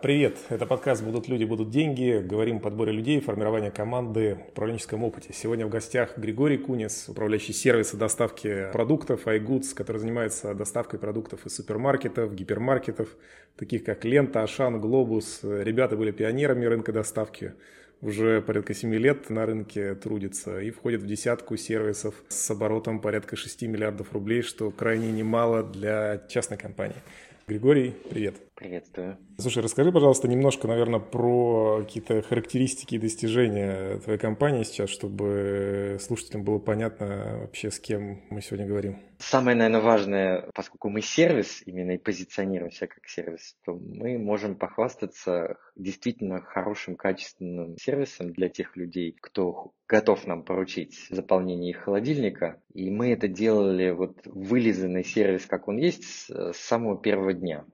Привет, 0.00 0.38
это 0.48 0.64
подкаст 0.64 1.02
«Будут 1.02 1.26
люди, 1.26 1.42
будут 1.42 1.70
деньги». 1.70 2.22
Говорим 2.24 2.58
о 2.58 2.60
подборе 2.60 2.92
людей, 2.92 3.20
формировании 3.20 3.70
команды, 3.70 4.38
управленческом 4.50 5.02
опыте. 5.02 5.32
Сегодня 5.32 5.66
в 5.66 5.70
гостях 5.70 6.16
Григорий 6.16 6.56
Кунец, 6.56 7.08
управляющий 7.08 7.52
сервиса 7.52 7.96
доставки 7.96 8.68
продуктов 8.72 9.26
iGoods, 9.26 9.74
который 9.74 9.98
занимается 9.98 10.54
доставкой 10.54 11.00
продуктов 11.00 11.46
из 11.46 11.56
супермаркетов, 11.56 12.32
гипермаркетов, 12.32 13.08
таких 13.56 13.82
как 13.82 14.04
Лента, 14.04 14.44
Ашан, 14.44 14.80
Глобус. 14.80 15.40
Ребята 15.42 15.96
были 15.96 16.12
пионерами 16.12 16.66
рынка 16.66 16.92
доставки 16.92 17.54
уже 18.00 18.42
порядка 18.42 18.74
7 18.74 18.94
лет 18.94 19.28
на 19.28 19.44
рынке 19.44 19.96
трудится 19.96 20.60
и 20.60 20.70
входит 20.70 21.02
в 21.02 21.06
десятку 21.06 21.56
сервисов 21.56 22.14
с 22.28 22.48
оборотом 22.48 23.00
порядка 23.00 23.34
6 23.34 23.62
миллиардов 23.62 24.12
рублей, 24.12 24.42
что 24.42 24.70
крайне 24.70 25.10
немало 25.10 25.64
для 25.64 26.22
частной 26.28 26.58
компании. 26.58 27.02
Григорий, 27.48 27.94
привет. 28.08 28.36
Приветствую. 28.58 29.16
Слушай, 29.38 29.62
расскажи, 29.62 29.92
пожалуйста, 29.92 30.26
немножко, 30.26 30.66
наверное, 30.66 30.98
про 30.98 31.78
какие-то 31.84 32.22
характеристики 32.22 32.96
и 32.96 32.98
достижения 32.98 33.98
твоей 33.98 34.18
компании 34.18 34.64
сейчас, 34.64 34.90
чтобы 34.90 35.96
слушателям 36.00 36.42
было 36.42 36.58
понятно 36.58 37.38
вообще, 37.42 37.70
с 37.70 37.78
кем 37.78 38.20
мы 38.30 38.40
сегодня 38.40 38.66
говорим. 38.66 38.98
Самое, 39.18 39.56
наверное, 39.56 39.80
важное, 39.80 40.50
поскольку 40.54 40.88
мы 40.88 41.02
сервис, 41.02 41.62
именно 41.66 41.92
и 41.92 41.98
позиционируемся 41.98 42.88
как 42.88 43.06
сервис, 43.06 43.54
то 43.64 43.74
мы 43.74 44.18
можем 44.18 44.56
похвастаться 44.56 45.56
действительно 45.76 46.40
хорошим, 46.40 46.96
качественным 46.96 47.76
сервисом 47.76 48.32
для 48.32 48.48
тех 48.48 48.76
людей, 48.76 49.16
кто 49.20 49.70
готов 49.86 50.26
нам 50.26 50.42
поручить 50.42 51.06
заполнение 51.10 51.70
их 51.70 51.76
холодильника. 51.84 52.60
И 52.74 52.90
мы 52.90 53.12
это 53.12 53.28
делали, 53.28 53.92
вот 53.92 54.18
вылизанный 54.24 55.04
сервис, 55.04 55.46
как 55.46 55.68
он 55.68 55.76
есть, 55.76 56.28
с 56.28 56.56
самого 56.56 57.00
первого 57.00 57.32
дня. 57.32 57.64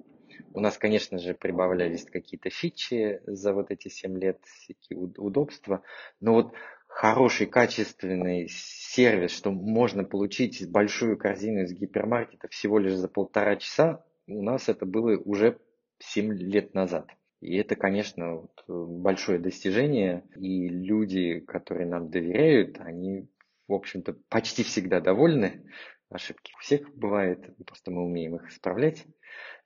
У 0.54 0.60
нас, 0.60 0.78
конечно 0.78 1.18
же, 1.18 1.34
прибавлялись 1.34 2.04
какие-то 2.04 2.48
фичи 2.48 3.20
за 3.26 3.52
вот 3.52 3.72
эти 3.72 3.88
7 3.88 4.16
лет, 4.18 4.38
всякие 4.44 4.98
удобства, 4.98 5.82
но 6.20 6.34
вот 6.34 6.54
хороший, 6.86 7.46
качественный 7.46 8.46
сервис, 8.48 9.32
что 9.32 9.50
можно 9.50 10.04
получить 10.04 10.70
большую 10.70 11.18
корзину 11.18 11.62
из 11.62 11.72
гипермаркета 11.72 12.46
всего 12.48 12.78
лишь 12.78 12.94
за 12.94 13.08
полтора 13.08 13.56
часа, 13.56 14.04
у 14.28 14.42
нас 14.42 14.68
это 14.68 14.86
было 14.86 15.18
уже 15.18 15.58
7 15.98 16.32
лет 16.32 16.72
назад. 16.72 17.10
И 17.40 17.56
это, 17.56 17.74
конечно, 17.74 18.48
большое 18.68 19.40
достижение. 19.40 20.24
И 20.36 20.68
люди, 20.68 21.40
которые 21.40 21.86
нам 21.86 22.10
доверяют, 22.10 22.78
они, 22.78 23.28
в 23.66 23.74
общем-то, 23.74 24.16
почти 24.28 24.62
всегда 24.62 25.00
довольны. 25.00 25.68
Ошибки 26.10 26.52
у 26.56 26.60
всех 26.60 26.94
бывает, 26.94 27.50
просто 27.66 27.90
мы 27.90 28.04
умеем 28.04 28.36
их 28.36 28.48
исправлять. 28.48 29.04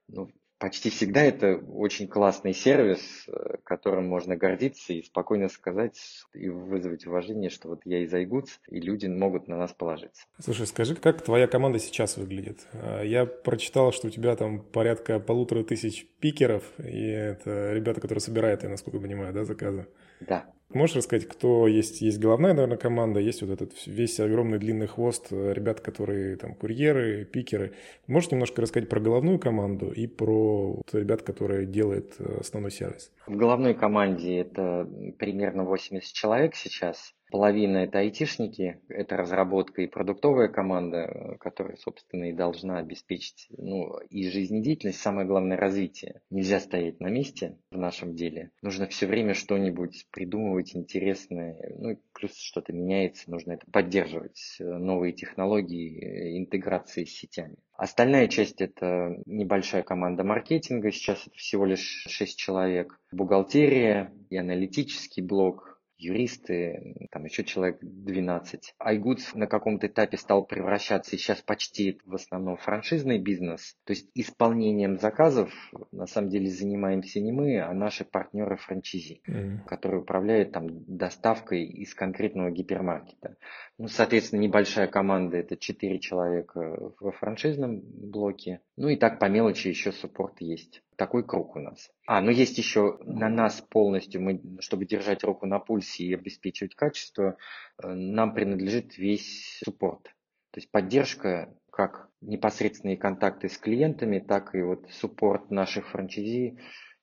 Ну, 0.08 0.30
почти 0.58 0.90
всегда 0.90 1.22
это 1.22 1.56
очень 1.56 2.08
классный 2.08 2.52
сервис, 2.52 3.00
э, 3.28 3.56
которым 3.64 4.06
можно 4.06 4.36
гордиться 4.36 4.92
и 4.92 5.02
спокойно 5.02 5.48
сказать 5.48 5.98
и 6.34 6.48
вызвать 6.48 7.06
уважение, 7.06 7.50
что 7.50 7.68
вот 7.68 7.80
я 7.84 8.02
из 8.02 8.12
iGoods, 8.12 8.50
и 8.68 8.80
люди 8.80 9.06
могут 9.06 9.48
на 9.48 9.56
нас 9.56 9.72
положиться. 9.72 10.24
Слушай, 10.38 10.66
скажи, 10.66 10.94
как 10.94 11.22
твоя 11.22 11.46
команда 11.46 11.78
сейчас 11.78 12.16
выглядит? 12.16 12.66
А, 12.72 13.02
я 13.02 13.26
прочитал, 13.26 13.92
что 13.92 14.08
у 14.08 14.10
тебя 14.10 14.34
там 14.36 14.60
порядка 14.60 15.20
полутора 15.20 15.62
тысяч 15.62 16.06
пикеров, 16.20 16.64
и 16.78 17.06
это 17.06 17.72
ребята, 17.72 18.00
которые 18.00 18.20
собирают, 18.20 18.62
я 18.62 18.68
насколько 18.68 18.98
понимаю, 18.98 19.32
да, 19.32 19.44
заказы? 19.44 19.86
Да. 20.20 20.52
Можешь 20.72 20.96
рассказать, 20.96 21.26
кто 21.26 21.66
есть? 21.66 22.02
Есть 22.02 22.18
головная, 22.18 22.52
наверное, 22.52 22.76
команда, 22.76 23.20
есть 23.20 23.40
вот 23.40 23.50
этот 23.50 23.72
весь 23.86 24.20
огромный 24.20 24.58
длинный 24.58 24.86
хвост 24.86 25.28
э, 25.30 25.52
ребят, 25.54 25.80
которые 25.80 26.36
там 26.36 26.54
курьеры, 26.54 27.24
пикеры. 27.24 27.72
Можешь 28.06 28.30
немножко 28.30 28.60
рассказать 28.60 28.88
про 28.88 29.00
головную 29.00 29.38
команду 29.38 29.90
и 29.90 30.06
про 30.06 30.74
вот, 30.74 30.94
ребят, 30.94 31.22
которые 31.22 31.64
делают 31.64 32.16
э, 32.18 32.40
основной 32.40 32.70
сервис? 32.70 33.10
В 33.26 33.34
головной 33.34 33.72
команде 33.72 34.40
это 34.40 34.86
примерно 35.18 35.64
80 35.64 36.12
человек 36.12 36.54
сейчас. 36.54 37.14
Половина 37.30 37.78
это 37.78 37.98
айтишники, 37.98 38.80
это 38.88 39.16
разработка 39.16 39.82
и 39.82 39.86
продуктовая 39.86 40.48
команда, 40.48 41.36
которая, 41.40 41.76
собственно, 41.76 42.30
и 42.30 42.32
должна 42.32 42.78
обеспечить 42.78 43.48
ну, 43.50 43.98
и 44.08 44.30
жизнедеятельность, 44.30 45.00
самое 45.00 45.26
главное 45.26 45.58
развитие. 45.58 46.22
Нельзя 46.30 46.58
стоять 46.58 47.00
на 47.00 47.08
месте 47.08 47.58
в 47.70 47.76
нашем 47.76 48.14
деле. 48.14 48.50
Нужно 48.62 48.86
все 48.86 49.06
время 49.06 49.34
что-нибудь 49.34 50.06
придумывать 50.10 50.57
интересное, 50.74 51.74
ну 51.78 51.98
плюс 52.12 52.36
что-то 52.36 52.72
меняется, 52.72 53.30
нужно 53.30 53.52
это 53.52 53.66
поддерживать, 53.70 54.56
новые 54.58 55.12
технологии, 55.12 56.38
интеграции 56.38 57.04
с 57.04 57.10
сетями. 57.10 57.56
Остальная 57.74 58.28
часть 58.28 58.60
это 58.60 59.16
небольшая 59.26 59.82
команда 59.82 60.24
маркетинга, 60.24 60.90
сейчас 60.90 61.26
это 61.26 61.36
всего 61.36 61.64
лишь 61.64 62.04
6 62.08 62.38
человек, 62.38 62.98
бухгалтерия 63.12 64.12
и 64.30 64.36
аналитический 64.36 65.22
блок, 65.22 65.77
юристы, 65.98 67.08
там 67.10 67.24
еще 67.24 67.44
человек 67.44 67.78
12. 67.82 68.74
iGoods 68.80 69.36
на 69.36 69.46
каком-то 69.46 69.88
этапе 69.88 70.16
стал 70.16 70.44
превращаться 70.44 71.16
и 71.16 71.18
сейчас 71.18 71.42
почти 71.42 72.00
в 72.04 72.14
основном 72.14 72.56
франшизный 72.56 73.18
бизнес. 73.18 73.76
То 73.84 73.92
есть 73.92 74.08
исполнением 74.14 74.98
заказов 74.98 75.52
на 75.92 76.06
самом 76.06 76.30
деле 76.30 76.48
занимаемся 76.48 77.20
не 77.20 77.32
мы, 77.32 77.60
а 77.60 77.72
наши 77.72 78.04
партнеры 78.04 78.56
франчизи, 78.56 79.22
mm-hmm. 79.26 79.64
которые 79.66 80.02
управляют 80.02 80.52
там 80.52 80.66
доставкой 80.86 81.64
из 81.64 81.94
конкретного 81.94 82.50
гипермаркета. 82.50 83.36
Ну, 83.78 83.86
соответственно, 83.86 84.40
небольшая 84.40 84.88
команда 84.88 85.36
это 85.36 85.56
4 85.56 86.00
человека 86.00 86.92
во 86.98 87.12
франшизном 87.12 87.80
блоке. 87.80 88.60
Ну 88.76 88.88
и 88.88 88.96
так 88.96 89.20
по 89.20 89.26
мелочи 89.26 89.68
еще 89.68 89.92
суппорт 89.92 90.40
есть 90.40 90.82
такой 90.96 91.24
круг 91.24 91.54
у 91.54 91.60
нас. 91.60 91.88
А, 92.04 92.20
ну 92.20 92.30
есть 92.30 92.58
еще 92.58 92.98
на 93.04 93.28
нас 93.28 93.60
полностью, 93.60 94.20
мы, 94.20 94.42
чтобы 94.58 94.84
держать 94.84 95.22
руку 95.22 95.46
на 95.46 95.60
пульсе 95.60 96.04
и 96.04 96.14
обеспечивать 96.14 96.74
качество, 96.74 97.36
э, 97.80 97.86
нам 97.88 98.34
принадлежит 98.34 98.98
весь 98.98 99.60
суппорт. 99.64 100.02
То 100.50 100.58
есть 100.58 100.70
поддержка, 100.72 101.54
как 101.70 102.08
непосредственные 102.20 102.96
контакты 102.96 103.48
с 103.48 103.56
клиентами, 103.56 104.18
так 104.18 104.56
и 104.56 104.60
вот 104.60 104.90
суппорт 104.90 105.52
наших 105.52 105.88
франчайзи, 105.90 106.58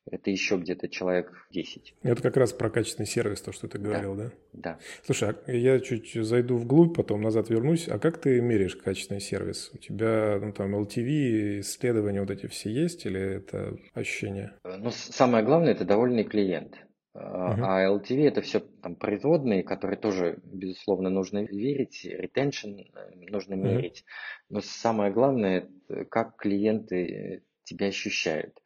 это 0.09 0.29
еще 0.29 0.57
где-то 0.57 0.88
человек 0.88 1.47
10. 1.51 1.95
Это 2.03 2.21
как 2.21 2.38
раз 2.38 2.53
про 2.53 2.69
качественный 2.69 3.07
сервис, 3.07 3.41
то, 3.41 3.51
что 3.51 3.67
ты 3.67 3.79
говорил, 3.79 4.16
да? 4.16 4.23
Да. 4.23 4.29
да. 4.53 4.79
Слушай, 5.03 5.35
а 5.45 5.51
я 5.51 5.79
чуть 5.79 6.13
зайду 6.13 6.57
вглубь, 6.57 6.95
потом 6.95 7.21
назад 7.21 7.49
вернусь. 7.49 7.88
А 7.88 7.97
как 7.97 8.19
ты 8.19 8.39
меряешь 8.39 8.75
качественный 8.75 9.21
сервис? 9.21 9.71
У 9.73 9.77
тебя 9.77 10.38
ну, 10.39 10.51
там 10.51 10.75
LTV, 10.75 11.61
исследования 11.61 12.21
вот 12.21 12.29
эти 12.29 12.45
все 12.47 12.69
есть 12.69 13.05
или 13.05 13.38
это 13.38 13.77
ощущение? 13.93 14.53
Ну, 14.63 14.91
самое 14.91 15.43
главное– 15.43 15.71
это 15.73 15.85
довольный 15.85 16.23
клиент. 16.23 16.75
Uh-huh. 17.16 17.61
А 17.63 17.87
LTV 17.87 18.27
это 18.27 18.41
все 18.41 18.59
там 18.59 18.95
производные, 18.95 19.63
которые 19.63 19.97
тоже, 19.97 20.37
безусловно, 20.43 21.09
нужно 21.09 21.45
верить, 21.45 22.03
ретеншн 22.03 22.81
нужно 23.29 23.53
мерить. 23.53 24.01
Uh-huh. 24.01 24.45
Но 24.49 24.61
самое 24.61 25.13
главное, 25.13 25.69
как 26.09 26.35
клиенты 26.35 27.43
тебя 27.63 27.87
ощущают. 27.87 28.59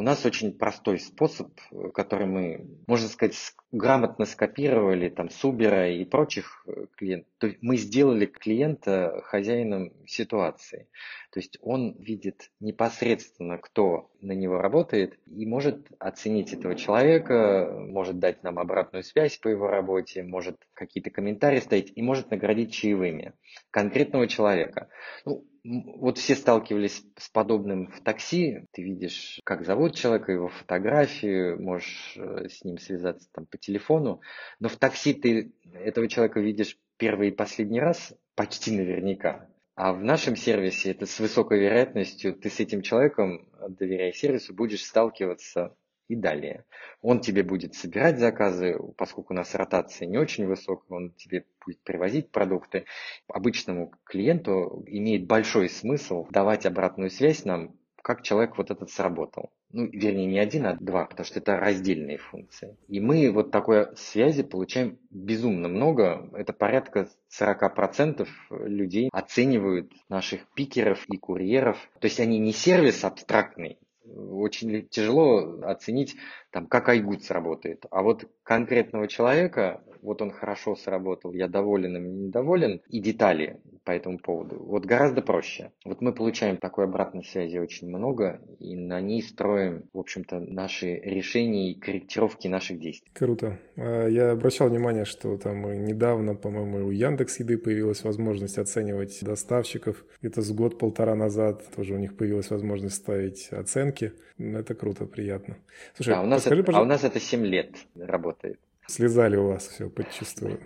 У 0.00 0.04
нас 0.04 0.24
очень 0.24 0.52
простой 0.56 1.00
способ, 1.00 1.50
э, 1.72 1.90
который 1.92 2.28
мы, 2.28 2.64
можно 2.86 3.08
сказать, 3.08 3.34
грамотно 3.72 4.26
скопировали 4.26 5.08
там 5.08 5.28
с 5.28 5.44
Uber 5.44 5.92
и 5.92 6.04
прочих 6.04 6.62
э, 6.68 6.86
клиентов. 6.96 7.32
То 7.38 7.48
есть 7.48 7.58
мы 7.62 7.76
сделали 7.76 8.26
клиента 8.26 9.20
хозяином 9.24 9.92
ситуации. 10.06 10.86
То 11.32 11.40
есть 11.40 11.58
он 11.60 11.96
видит 11.98 12.52
непосредственно, 12.60 13.58
кто 13.58 14.12
на 14.20 14.32
него 14.32 14.58
работает, 14.58 15.18
и 15.26 15.44
может 15.46 15.88
оценить 15.98 16.52
этого 16.52 16.76
человека, 16.76 17.76
может 17.76 18.20
дать 18.20 18.44
нам 18.44 18.60
обратную 18.60 19.02
связь 19.02 19.36
по 19.38 19.48
его 19.48 19.66
работе, 19.66 20.22
может 20.22 20.64
какие-то 20.74 21.10
комментарии 21.10 21.58
ставить 21.58 21.92
и 21.96 22.02
может 22.02 22.30
наградить 22.30 22.72
чаевыми 22.72 23.32
конкретного 23.72 24.28
человека. 24.28 24.90
Ну, 25.24 25.44
вот 25.64 26.18
все 26.18 26.34
сталкивались 26.34 27.04
с 27.16 27.28
подобным 27.28 27.88
в 27.88 28.00
такси. 28.00 28.64
Ты 28.72 28.82
видишь, 28.82 29.40
как 29.44 29.64
зовут 29.64 29.94
человека, 29.94 30.32
его 30.32 30.48
фотографию, 30.48 31.60
можешь 31.60 32.14
э, 32.16 32.48
с 32.48 32.64
ним 32.64 32.78
связаться 32.78 33.28
там, 33.32 33.46
по 33.46 33.58
телефону. 33.58 34.20
Но 34.60 34.68
в 34.68 34.76
такси 34.76 35.14
ты 35.14 35.52
этого 35.72 36.08
человека 36.08 36.40
видишь 36.40 36.78
первый 36.96 37.28
и 37.28 37.32
последний 37.32 37.80
раз 37.80 38.14
почти 38.34 38.76
наверняка. 38.76 39.48
А 39.74 39.92
в 39.92 40.02
нашем 40.02 40.34
сервисе 40.34 40.90
это 40.90 41.06
с 41.06 41.20
высокой 41.20 41.60
вероятностью 41.60 42.34
ты 42.34 42.50
с 42.50 42.58
этим 42.58 42.82
человеком, 42.82 43.48
доверяя 43.68 44.12
сервису, 44.12 44.52
будешь 44.52 44.84
сталкиваться 44.84 45.76
и 46.08 46.16
далее. 46.16 46.64
Он 47.02 47.20
тебе 47.20 47.42
будет 47.42 47.74
собирать 47.74 48.18
заказы, 48.18 48.78
поскольку 48.96 49.32
у 49.32 49.36
нас 49.36 49.54
ротация 49.54 50.08
не 50.08 50.18
очень 50.18 50.46
высокая, 50.46 50.96
он 50.96 51.10
тебе 51.12 51.44
будет 51.64 51.80
привозить 51.80 52.30
продукты. 52.30 52.86
Обычному 53.28 53.92
клиенту 54.04 54.82
имеет 54.86 55.26
большой 55.26 55.68
смысл 55.68 56.26
давать 56.30 56.66
обратную 56.66 57.10
связь 57.10 57.44
нам, 57.44 57.76
как 58.02 58.22
человек 58.22 58.56
вот 58.56 58.70
этот 58.70 58.90
сработал. 58.90 59.50
Ну, 59.70 59.84
вернее, 59.84 60.24
не 60.24 60.38
один, 60.38 60.64
а 60.64 60.76
два, 60.80 61.04
потому 61.04 61.26
что 61.26 61.40
это 61.40 61.58
раздельные 61.58 62.16
функции. 62.16 62.74
И 62.88 63.00
мы 63.00 63.30
вот 63.30 63.50
такой 63.50 63.94
связи 63.96 64.42
получаем 64.42 64.98
безумно 65.10 65.68
много. 65.68 66.30
Это 66.32 66.54
порядка 66.54 67.10
40% 67.38 68.26
людей 68.50 69.10
оценивают 69.12 69.92
наших 70.08 70.46
пикеров 70.54 71.04
и 71.10 71.18
курьеров. 71.18 71.76
То 72.00 72.06
есть 72.06 72.18
они 72.18 72.38
не 72.38 72.52
сервис 72.52 73.04
абстрактный, 73.04 73.78
очень 74.14 74.88
тяжело 74.88 75.60
оценить, 75.62 76.16
там, 76.50 76.66
как 76.66 76.88
iGoods 76.88 77.32
работает. 77.32 77.86
А 77.90 78.02
вот 78.02 78.24
конкретного 78.42 79.08
человека, 79.08 79.82
вот 80.02 80.22
он 80.22 80.30
хорошо 80.30 80.76
сработал, 80.76 81.32
я 81.32 81.48
доволен 81.48 81.96
им, 81.96 82.26
недоволен, 82.26 82.80
и 82.88 83.00
детали 83.00 83.60
по 83.84 83.92
этому 83.92 84.18
поводу. 84.18 84.56
Вот 84.58 84.84
гораздо 84.84 85.22
проще. 85.22 85.72
Вот 85.84 86.02
мы 86.02 86.12
получаем 86.12 86.58
такой 86.58 86.84
обратной 86.84 87.24
связи 87.24 87.56
очень 87.56 87.88
много, 87.88 88.40
и 88.58 88.76
на 88.76 89.00
ней 89.00 89.22
строим, 89.22 89.84
в 89.94 89.98
общем-то, 89.98 90.40
наши 90.40 90.96
решения 90.96 91.72
и 91.72 91.80
корректировки 91.80 92.48
наших 92.48 92.80
действий. 92.80 93.10
Круто. 93.14 93.58
А, 93.76 94.06
я 94.08 94.32
обращал 94.32 94.68
внимание, 94.68 95.06
что 95.06 95.38
там 95.38 95.84
недавно, 95.84 96.34
по-моему, 96.34 96.86
у 96.86 96.90
Яндекс 96.90 97.40
Еды 97.40 97.56
появилась 97.56 98.04
возможность 98.04 98.58
оценивать 98.58 99.18
доставщиков. 99.22 100.04
Где-то 100.20 100.42
с 100.42 100.52
год-полтора 100.52 101.14
назад 101.14 101.64
тоже 101.74 101.94
у 101.94 101.98
них 101.98 102.14
появилась 102.14 102.50
возможность 102.50 102.96
ставить 102.96 103.48
оценки. 103.52 104.12
Это 104.38 104.74
круто, 104.74 105.06
приятно. 105.06 105.56
Слушай, 105.94 106.10
да, 106.10 106.22
у 106.22 106.26
нас 106.26 106.46
это, 106.46 106.62
пожалуйста... 106.62 106.78
а 106.78 106.82
у 106.82 106.84
нас 106.84 107.04
это 107.04 107.18
7 107.20 107.44
лет 107.46 107.70
работает. 107.96 108.60
Слезали 108.88 109.36
у 109.36 109.48
вас 109.48 109.68
все, 109.68 109.90
подчувствую. 109.90 110.60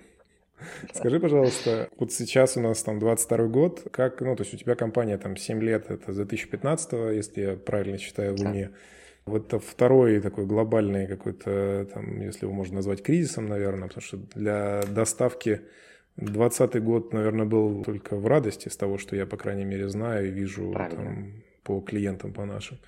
Скажи, 0.94 1.18
пожалуйста, 1.18 1.88
вот 1.98 2.12
сейчас 2.12 2.56
у 2.56 2.60
нас 2.60 2.80
там 2.84 3.00
22 3.00 3.46
год, 3.48 3.88
как, 3.90 4.20
ну, 4.20 4.36
то 4.36 4.44
есть 4.44 4.54
у 4.54 4.56
тебя 4.56 4.76
компания 4.76 5.18
там 5.18 5.36
7 5.36 5.60
лет, 5.60 5.90
это 5.90 6.12
с 6.12 6.16
2015, 6.16 6.92
если 7.14 7.40
я 7.40 7.56
правильно 7.56 7.98
считаю 7.98 8.36
в 8.36 8.40
уме. 8.40 8.70
Вот 9.26 9.46
это 9.46 9.58
второй 9.58 10.20
такой 10.20 10.46
глобальный 10.46 11.08
какой-то, 11.08 11.88
там, 11.92 12.20
если 12.20 12.46
его 12.46 12.54
можно 12.54 12.76
назвать 12.76 13.02
кризисом, 13.02 13.46
наверное, 13.46 13.88
потому 13.88 14.02
что 14.02 14.18
для 14.34 14.82
доставки 14.88 15.62
2020 16.16 16.82
год, 16.82 17.12
наверное, 17.12 17.46
был 17.46 17.82
только 17.82 18.14
в 18.14 18.26
радости 18.26 18.68
с 18.68 18.76
того, 18.76 18.98
что 18.98 19.16
я, 19.16 19.26
по 19.26 19.36
крайней 19.36 19.64
мере, 19.64 19.88
знаю 19.88 20.28
и 20.28 20.30
вижу 20.30 20.72
там, 20.72 21.42
по 21.64 21.80
клиентам, 21.80 22.32
по 22.32 22.44
нашим. 22.44 22.78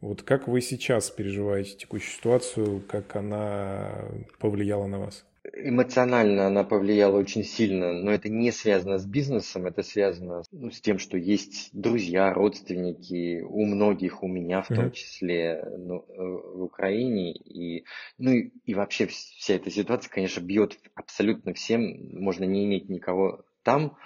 Вот 0.00 0.22
как 0.22 0.46
вы 0.46 0.60
сейчас 0.60 1.10
переживаете 1.10 1.76
текущую 1.76 2.12
ситуацию, 2.12 2.82
как 2.88 3.16
она 3.16 4.04
повлияла 4.38 4.86
на 4.86 5.00
вас? 5.00 5.24
Эмоционально 5.54 6.46
она 6.46 6.62
повлияла 6.62 7.18
очень 7.18 7.42
сильно, 7.42 7.92
но 7.92 8.12
это 8.12 8.28
не 8.28 8.52
связано 8.52 8.98
с 8.98 9.06
бизнесом, 9.06 9.66
это 9.66 9.82
связано 9.82 10.42
ну, 10.52 10.70
с 10.70 10.80
тем, 10.80 10.98
что 10.98 11.16
есть 11.16 11.70
друзья, 11.72 12.32
родственники, 12.32 13.40
у 13.40 13.64
многих, 13.64 14.22
у 14.22 14.28
меня 14.28 14.62
в 14.62 14.68
том 14.68 14.92
числе 14.92 15.64
ну, 15.78 16.04
э, 16.08 16.14
в 16.18 16.62
Украине. 16.62 17.32
И, 17.32 17.84
ну 18.18 18.32
и, 18.32 18.52
и 18.66 18.74
вообще 18.74 19.06
вся 19.06 19.54
эта 19.54 19.70
ситуация, 19.70 20.10
конечно, 20.10 20.40
бьет 20.40 20.78
абсолютно 20.94 21.54
всем, 21.54 22.20
можно 22.20 22.44
не 22.44 22.64
иметь 22.64 22.88
никого 22.88 23.44
там, 23.62 23.96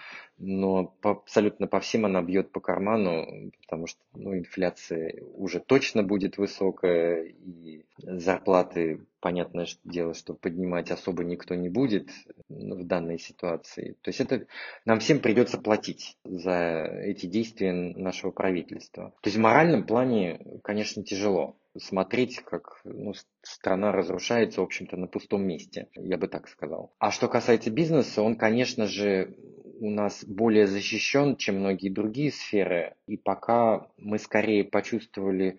но 0.42 0.86
по, 1.00 1.12
абсолютно 1.12 1.68
по 1.68 1.78
всем 1.78 2.04
она 2.04 2.20
бьет 2.20 2.50
по 2.50 2.60
карману, 2.60 3.52
потому 3.62 3.86
что 3.86 4.00
ну, 4.14 4.36
инфляция 4.36 5.22
уже 5.34 5.60
точно 5.60 6.02
будет 6.02 6.36
высокая, 6.36 7.22
и 7.22 7.84
зарплаты, 7.98 9.06
понятное 9.20 9.68
дело, 9.84 10.14
что 10.14 10.34
поднимать 10.34 10.90
особо 10.90 11.22
никто 11.22 11.54
не 11.54 11.68
будет 11.68 12.10
в 12.48 12.84
данной 12.84 13.20
ситуации. 13.20 13.96
То 14.02 14.08
есть 14.08 14.20
это 14.20 14.46
нам 14.84 14.98
всем 14.98 15.20
придется 15.20 15.58
платить 15.58 16.18
за 16.24 16.84
эти 17.04 17.26
действия 17.26 17.72
нашего 17.72 18.32
правительства. 18.32 19.14
То 19.22 19.28
есть 19.28 19.36
в 19.36 19.40
моральном 19.40 19.86
плане, 19.86 20.40
конечно, 20.64 21.04
тяжело 21.04 21.56
смотреть, 21.78 22.40
как 22.40 22.80
ну, 22.84 23.14
страна 23.42 23.92
разрушается, 23.92 24.60
в 24.60 24.64
общем-то, 24.64 24.96
на 24.96 25.06
пустом 25.06 25.44
месте, 25.46 25.88
я 25.94 26.18
бы 26.18 26.28
так 26.28 26.48
сказал. 26.48 26.92
А 26.98 27.10
что 27.10 27.28
касается 27.28 27.70
бизнеса, 27.70 28.22
он, 28.22 28.36
конечно 28.36 28.86
же, 28.86 29.34
у 29.82 29.90
нас 29.90 30.24
более 30.24 30.68
защищен, 30.68 31.36
чем 31.36 31.58
многие 31.58 31.88
другие 31.88 32.30
сферы, 32.30 32.94
и 33.08 33.16
пока 33.16 33.88
мы 33.98 34.20
скорее 34.20 34.62
почувствовали, 34.62 35.58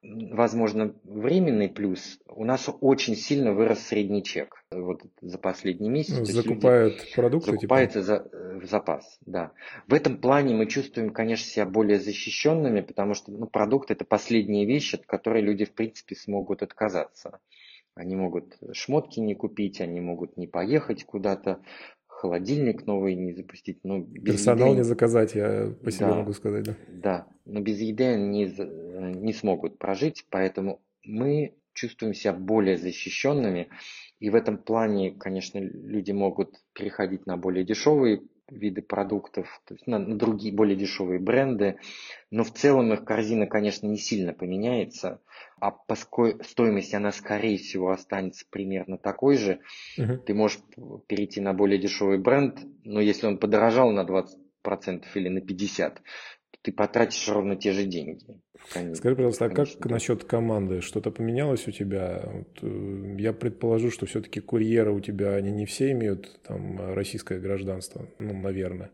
возможно, 0.00 0.94
временный 1.02 1.68
плюс, 1.68 2.20
у 2.28 2.44
нас 2.44 2.70
очень 2.80 3.16
сильно 3.16 3.52
вырос 3.52 3.80
средний 3.80 4.22
чек 4.22 4.64
вот 4.70 5.02
за 5.20 5.38
последний 5.38 5.88
месяц. 5.88 6.24
Закупают 6.28 7.02
продукты? 7.16 7.50
Закупается 7.50 8.00
типа? 8.00 8.06
за, 8.06 8.28
э, 8.32 8.60
в 8.60 8.64
запас, 8.66 9.18
да. 9.26 9.50
В 9.88 9.94
этом 9.94 10.18
плане 10.18 10.54
мы 10.54 10.66
чувствуем, 10.66 11.10
конечно, 11.10 11.44
себя 11.44 11.66
более 11.66 11.98
защищенными, 11.98 12.80
потому 12.80 13.14
что 13.14 13.32
ну, 13.32 13.46
продукт 13.46 13.90
это 13.90 14.04
последняя 14.04 14.66
вещь, 14.66 14.94
от 14.94 15.04
которой 15.04 15.42
люди, 15.42 15.64
в 15.64 15.72
принципе, 15.72 16.14
смогут 16.14 16.62
отказаться. 16.62 17.40
Они 17.96 18.16
могут 18.16 18.56
шмотки 18.72 19.20
не 19.20 19.34
купить, 19.34 19.80
они 19.80 20.00
могут 20.00 20.36
не 20.36 20.48
поехать 20.48 21.04
куда-то, 21.04 21.60
холодильник 22.24 22.86
новый 22.86 23.14
не 23.16 23.34
запустить. 23.34 23.80
Но 23.82 23.98
без 23.98 24.24
Персонал 24.24 24.68
еды... 24.68 24.78
не 24.78 24.84
заказать, 24.84 25.34
я 25.34 25.74
по 25.84 25.90
себе 25.90 26.06
да, 26.06 26.14
могу 26.14 26.32
сказать, 26.32 26.64
да. 26.64 26.74
Да, 26.88 27.26
но 27.44 27.60
без 27.60 27.78
еды 27.80 28.04
они 28.04 28.46
не 28.46 29.32
смогут 29.34 29.78
прожить, 29.78 30.24
поэтому 30.30 30.80
мы 31.04 31.52
чувствуем 31.74 32.14
себя 32.14 32.32
более 32.32 32.78
защищенными. 32.78 33.68
И 34.20 34.30
в 34.30 34.36
этом 34.36 34.56
плане, 34.56 35.10
конечно, 35.10 35.58
люди 35.58 36.12
могут 36.12 36.54
переходить 36.72 37.26
на 37.26 37.36
более 37.36 37.62
дешевые 37.62 38.22
виды 38.50 38.82
продуктов, 38.82 39.60
то 39.66 39.74
есть 39.74 39.86
на, 39.86 39.98
на 39.98 40.18
другие 40.18 40.54
более 40.54 40.76
дешевые 40.76 41.18
бренды, 41.18 41.78
но 42.30 42.44
в 42.44 42.52
целом 42.52 42.92
их 42.92 43.04
корзина, 43.04 43.46
конечно, 43.46 43.86
не 43.86 43.96
сильно 43.96 44.32
поменяется, 44.32 45.20
а 45.58 45.70
поскольку 45.70 46.44
стоимость 46.44 46.94
она, 46.94 47.12
скорее 47.12 47.58
всего, 47.58 47.90
останется 47.90 48.44
примерно 48.48 48.98
такой 48.98 49.36
же, 49.36 49.60
uh-huh. 49.98 50.18
ты 50.18 50.34
можешь 50.34 50.58
перейти 51.06 51.40
на 51.40 51.54
более 51.54 51.78
дешевый 51.78 52.18
бренд, 52.18 52.58
но 52.84 53.00
если 53.00 53.26
он 53.26 53.38
подорожал 53.38 53.90
на 53.92 54.04
20% 54.04 55.04
или 55.14 55.28
на 55.28 55.38
50%, 55.38 55.98
ты 56.64 56.72
потратишь 56.72 57.28
ровно 57.28 57.56
те 57.56 57.72
же 57.72 57.84
деньги. 57.84 58.40
Конечно, 58.72 58.96
Скажи, 58.96 59.16
пожалуйста, 59.16 59.44
а 59.44 59.50
как 59.50 59.68
да. 59.78 59.90
насчет 59.90 60.24
команды? 60.24 60.80
Что-то 60.80 61.10
поменялось 61.10 61.68
у 61.68 61.70
тебя? 61.70 62.22
Вот, 62.24 62.58
э, 62.62 63.16
я 63.18 63.34
предположу, 63.34 63.90
что 63.90 64.06
все-таки 64.06 64.40
курьеры 64.40 64.90
у 64.90 65.00
тебя, 65.00 65.34
они 65.34 65.50
не 65.50 65.66
все 65.66 65.90
имеют 65.92 66.40
там 66.42 66.94
российское 66.94 67.38
гражданство, 67.38 68.08
ну, 68.18 68.32
наверное. 68.32 68.90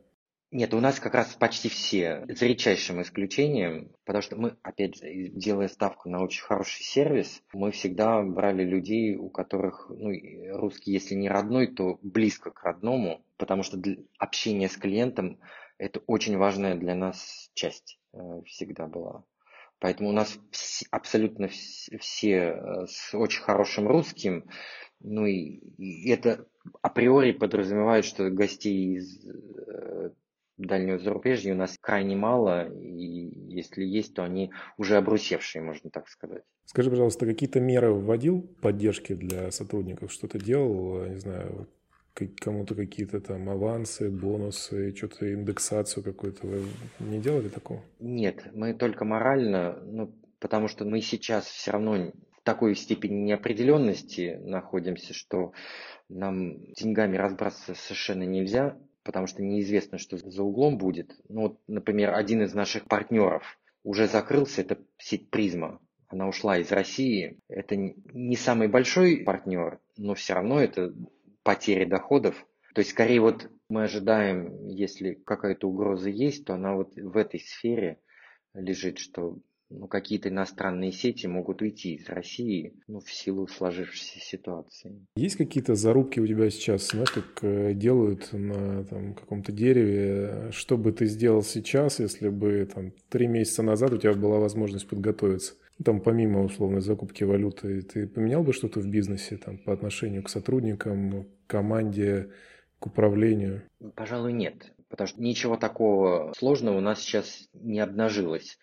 Нет, 0.50 0.74
у 0.74 0.80
нас 0.80 0.98
как 0.98 1.14
раз 1.14 1.28
почти 1.38 1.68
все, 1.68 2.26
за 2.28 2.46
редчайшим 2.46 3.00
исключением, 3.02 3.92
потому 4.04 4.20
что 4.20 4.34
мы, 4.34 4.56
опять 4.62 4.96
же, 4.96 5.28
делая 5.28 5.68
ставку 5.68 6.10
на 6.10 6.24
очень 6.24 6.42
хороший 6.42 6.82
сервис, 6.82 7.40
мы 7.52 7.70
всегда 7.70 8.20
брали 8.22 8.64
людей, 8.64 9.14
у 9.14 9.28
которых 9.28 9.86
ну, 9.90 10.10
русский, 10.58 10.90
если 10.90 11.14
не 11.14 11.28
родной, 11.28 11.68
то 11.68 12.00
близко 12.02 12.50
к 12.50 12.64
родному, 12.64 13.24
потому 13.36 13.62
что 13.62 13.76
для 13.76 13.98
общения 14.18 14.68
с 14.68 14.76
клиентом 14.76 15.38
это 15.80 16.00
очень 16.06 16.36
важная 16.36 16.76
для 16.76 16.94
нас 16.94 17.50
часть 17.54 17.98
э, 18.12 18.18
всегда 18.44 18.86
была. 18.86 19.24
Поэтому 19.78 20.10
у 20.10 20.12
нас 20.12 20.38
вс- 20.52 20.86
абсолютно 20.90 21.46
вс- 21.46 21.96
все 21.98 22.30
э, 22.30 22.86
с 22.86 23.16
очень 23.16 23.42
хорошим 23.42 23.88
русским. 23.88 24.44
Ну 25.00 25.24
и, 25.24 25.60
и 25.78 26.10
это 26.10 26.46
априори 26.82 27.32
подразумевает, 27.32 28.04
что 28.04 28.28
гостей 28.28 28.98
из 28.98 29.26
э, 29.26 30.10
дальнего 30.58 30.98
зарубежья 30.98 31.54
у 31.54 31.56
нас 31.56 31.78
крайне 31.80 32.14
мало, 32.14 32.70
и 32.70 33.32
если 33.48 33.82
есть, 33.82 34.14
то 34.14 34.22
они 34.22 34.52
уже 34.76 34.98
обрусевшие, 34.98 35.62
можно 35.62 35.88
так 35.88 36.08
сказать. 36.08 36.42
Скажи, 36.66 36.90
пожалуйста, 36.90 37.24
какие-то 37.24 37.58
меры 37.58 37.90
вводил 37.90 38.42
поддержки 38.60 39.14
для 39.14 39.50
сотрудников? 39.50 40.12
Что-то 40.12 40.38
делал, 40.38 41.06
не 41.06 41.16
знаю, 41.16 41.68
кому-то 42.14 42.74
какие-то 42.74 43.20
там 43.20 43.48
авансы, 43.48 44.10
бонусы, 44.10 44.94
что-то 44.94 45.32
индексацию 45.32 46.02
какую-то. 46.02 46.46
Вы 46.46 46.64
не 47.00 47.20
делали 47.20 47.48
такого? 47.48 47.82
Нет, 47.98 48.44
мы 48.52 48.74
только 48.74 49.04
морально, 49.04 49.78
ну, 49.84 50.14
потому 50.38 50.68
что 50.68 50.84
мы 50.84 51.00
сейчас 51.00 51.46
все 51.46 51.70
равно 51.70 52.12
в 52.32 52.42
такой 52.42 52.74
степени 52.74 53.22
неопределенности 53.22 54.38
находимся, 54.42 55.14
что 55.14 55.52
нам 56.08 56.72
деньгами 56.72 57.16
разбрасываться 57.16 57.74
совершенно 57.74 58.24
нельзя, 58.24 58.76
потому 59.02 59.26
что 59.26 59.42
неизвестно, 59.42 59.98
что 59.98 60.16
за 60.18 60.42
углом 60.42 60.78
будет. 60.78 61.12
Ну, 61.28 61.42
вот, 61.42 61.60
например, 61.66 62.14
один 62.14 62.42
из 62.42 62.54
наших 62.54 62.86
партнеров 62.86 63.58
уже 63.82 64.06
закрылся, 64.08 64.62
это 64.62 64.78
сеть 64.98 65.30
Призма. 65.30 65.80
Она 66.08 66.26
ушла 66.28 66.58
из 66.58 66.72
России. 66.72 67.38
Это 67.48 67.76
не 67.76 68.36
самый 68.36 68.66
большой 68.66 69.18
партнер, 69.18 69.78
но 69.96 70.14
все 70.14 70.34
равно 70.34 70.60
это 70.60 70.92
потери 71.42 71.84
доходов. 71.84 72.46
То 72.74 72.80
есть, 72.80 72.90
скорее, 72.90 73.20
вот 73.20 73.50
мы 73.68 73.84
ожидаем, 73.84 74.68
если 74.68 75.14
какая-то 75.14 75.68
угроза 75.68 76.08
есть, 76.10 76.44
то 76.44 76.54
она 76.54 76.74
вот 76.74 76.94
в 76.94 77.16
этой 77.16 77.40
сфере 77.40 78.00
лежит, 78.54 78.98
что 78.98 79.38
ну, 79.70 79.86
какие-то 79.86 80.28
иностранные 80.28 80.92
сети 80.92 81.26
могут 81.26 81.62
уйти 81.62 81.94
из 81.94 82.08
России 82.08 82.74
ну, 82.88 83.00
в 83.00 83.10
силу 83.10 83.46
сложившейся 83.46 84.20
ситуации. 84.20 85.06
Есть 85.16 85.36
какие-то 85.36 85.74
зарубки 85.74 86.20
у 86.20 86.26
тебя 86.26 86.50
сейчас, 86.50 86.88
знаешь, 86.88 87.10
как 87.10 87.38
э, 87.42 87.72
делают 87.74 88.32
на 88.32 88.84
там, 88.84 89.14
каком-то 89.14 89.52
дереве? 89.52 90.50
Что 90.50 90.76
бы 90.76 90.92
ты 90.92 91.06
сделал 91.06 91.42
сейчас, 91.42 92.00
если 92.00 92.28
бы 92.28 92.68
там, 92.72 92.92
три 93.08 93.28
месяца 93.28 93.62
назад 93.62 93.92
у 93.92 93.98
тебя 93.98 94.12
была 94.14 94.38
возможность 94.38 94.88
подготовиться? 94.88 95.54
там 95.84 96.00
помимо 96.00 96.44
условной 96.44 96.82
закупки 96.82 97.24
валюты, 97.24 97.80
ты 97.80 98.06
поменял 98.06 98.42
бы 98.42 98.52
что-то 98.52 98.80
в 98.80 98.86
бизнесе 98.86 99.38
там, 99.38 99.56
по 99.56 99.72
отношению 99.72 100.22
к 100.22 100.28
сотрудникам, 100.28 101.24
к 101.24 101.50
команде, 101.50 102.30
к 102.78 102.86
управлению? 102.86 103.62
Пожалуй, 103.94 104.32
нет. 104.32 104.72
Потому 104.88 105.06
что 105.06 105.22
ничего 105.22 105.56
такого 105.56 106.32
сложного 106.36 106.78
у 106.78 106.80
нас 106.80 107.00
сейчас 107.00 107.48
не 107.54 107.78
обнажилось. 107.80 108.58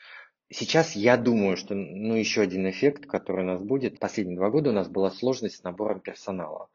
Сейчас 0.50 0.96
я 0.96 1.18
думаю, 1.18 1.58
что 1.58 1.76
ну, 1.76 2.16
еще 2.16 2.42
один 2.42 2.70
эффект, 2.70 3.06
который 3.06 3.44
у 3.44 3.48
нас 3.48 3.62
будет. 3.62 4.00
Последние 4.00 4.38
два 4.38 4.50
года 4.50 4.70
у 4.70 4.74
нас 4.74 4.88
была 4.88 5.12
сложность 5.12 5.58
с 5.58 5.64
набором 5.64 6.00
персонала. 6.00 6.70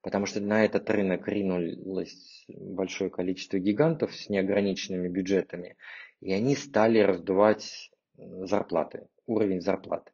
Потому 0.00 0.26
что 0.26 0.40
на 0.40 0.64
этот 0.64 0.88
рынок 0.88 1.26
ринулось 1.26 2.44
большое 2.48 3.10
количество 3.10 3.58
гигантов 3.58 4.14
с 4.14 4.28
неограниченными 4.28 5.08
бюджетами. 5.08 5.76
И 6.20 6.32
они 6.32 6.54
стали 6.54 7.00
раздувать 7.00 7.90
зарплаты, 8.16 9.08
уровень 9.26 9.60
зарплаты. 9.60 10.12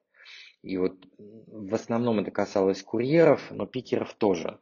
И 0.62 0.78
вот 0.78 0.96
в 1.18 1.74
основном 1.74 2.20
это 2.20 2.30
касалось 2.30 2.82
курьеров, 2.82 3.50
но 3.50 3.66
пикеров 3.66 4.14
тоже. 4.14 4.58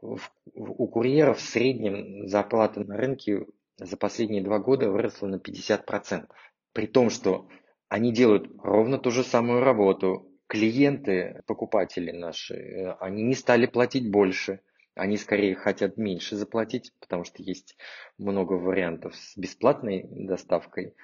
У 0.00 0.86
курьеров 0.86 1.38
в 1.38 1.48
среднем 1.48 2.28
зарплата 2.28 2.84
на 2.84 2.96
рынке 2.96 3.46
за 3.78 3.96
последние 3.96 4.42
два 4.42 4.58
года 4.58 4.90
выросла 4.90 5.26
на 5.26 5.36
50%. 5.36 6.28
При 6.72 6.86
том, 6.86 7.10
что 7.10 7.48
они 7.88 8.12
делают 8.12 8.50
ровно 8.62 8.98
ту 8.98 9.10
же 9.10 9.24
самую 9.24 9.62
работу. 9.62 10.30
Клиенты, 10.46 11.42
покупатели 11.46 12.10
наши, 12.10 12.54
э, 12.54 12.92
они 13.00 13.22
не 13.22 13.34
стали 13.34 13.66
платить 13.66 14.10
больше. 14.10 14.60
Они 14.94 15.16
скорее 15.16 15.54
хотят 15.54 15.96
меньше 15.96 16.36
заплатить, 16.36 16.92
потому 17.00 17.24
что 17.24 17.42
есть 17.42 17.76
много 18.18 18.54
вариантов 18.54 19.14
с 19.14 19.36
бесплатной 19.36 20.06
доставкой. 20.10 20.94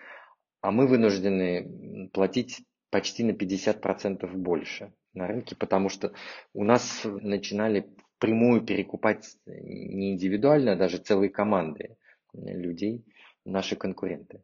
А 0.63 0.71
мы 0.71 0.87
вынуждены 0.87 2.09
платить 2.13 2.65
почти 2.91 3.23
на 3.23 3.33
50% 3.33 4.27
больше 4.35 4.93
на 5.13 5.27
рынке, 5.27 5.55
потому 5.57 5.89
что 5.91 6.13
у 6.55 6.65
нас 6.65 7.03
начинали 7.05 7.87
прямую 8.19 8.63
перекупать 8.63 9.37
не 9.47 10.13
индивидуально, 10.13 10.73
а 10.73 10.77
даже 10.77 10.99
целые 10.99 11.31
команды 11.31 11.97
людей, 12.33 13.05
наши 13.45 13.77
конкуренты. 13.77 14.43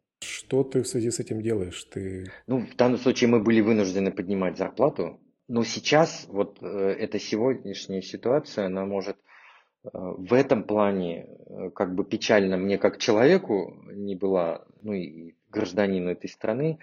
Что 0.51 0.65
ты 0.65 0.81
в 0.81 0.87
связи 0.87 1.11
с 1.11 1.19
этим 1.21 1.41
делаешь? 1.41 1.81
Ты... 1.85 2.29
Ну, 2.45 2.65
в 2.65 2.75
данном 2.75 2.99
случае 2.99 3.29
мы 3.29 3.39
были 3.39 3.61
вынуждены 3.61 4.11
поднимать 4.11 4.57
зарплату, 4.57 5.21
но 5.47 5.63
сейчас 5.63 6.25
вот 6.27 6.57
э, 6.61 6.65
эта 6.99 7.19
сегодняшняя 7.19 8.01
ситуация, 8.01 8.65
она 8.65 8.85
может 8.85 9.15
э, 9.15 9.89
в 9.93 10.33
этом 10.33 10.65
плане 10.65 11.25
э, 11.25 11.69
как 11.73 11.95
бы 11.95 12.03
печально 12.03 12.57
мне 12.57 12.77
как 12.77 12.97
человеку 12.97 13.81
не 13.93 14.17
была, 14.17 14.65
ну 14.81 14.91
и 14.91 15.35
гражданину 15.49 16.11
этой 16.11 16.29
страны, 16.29 16.79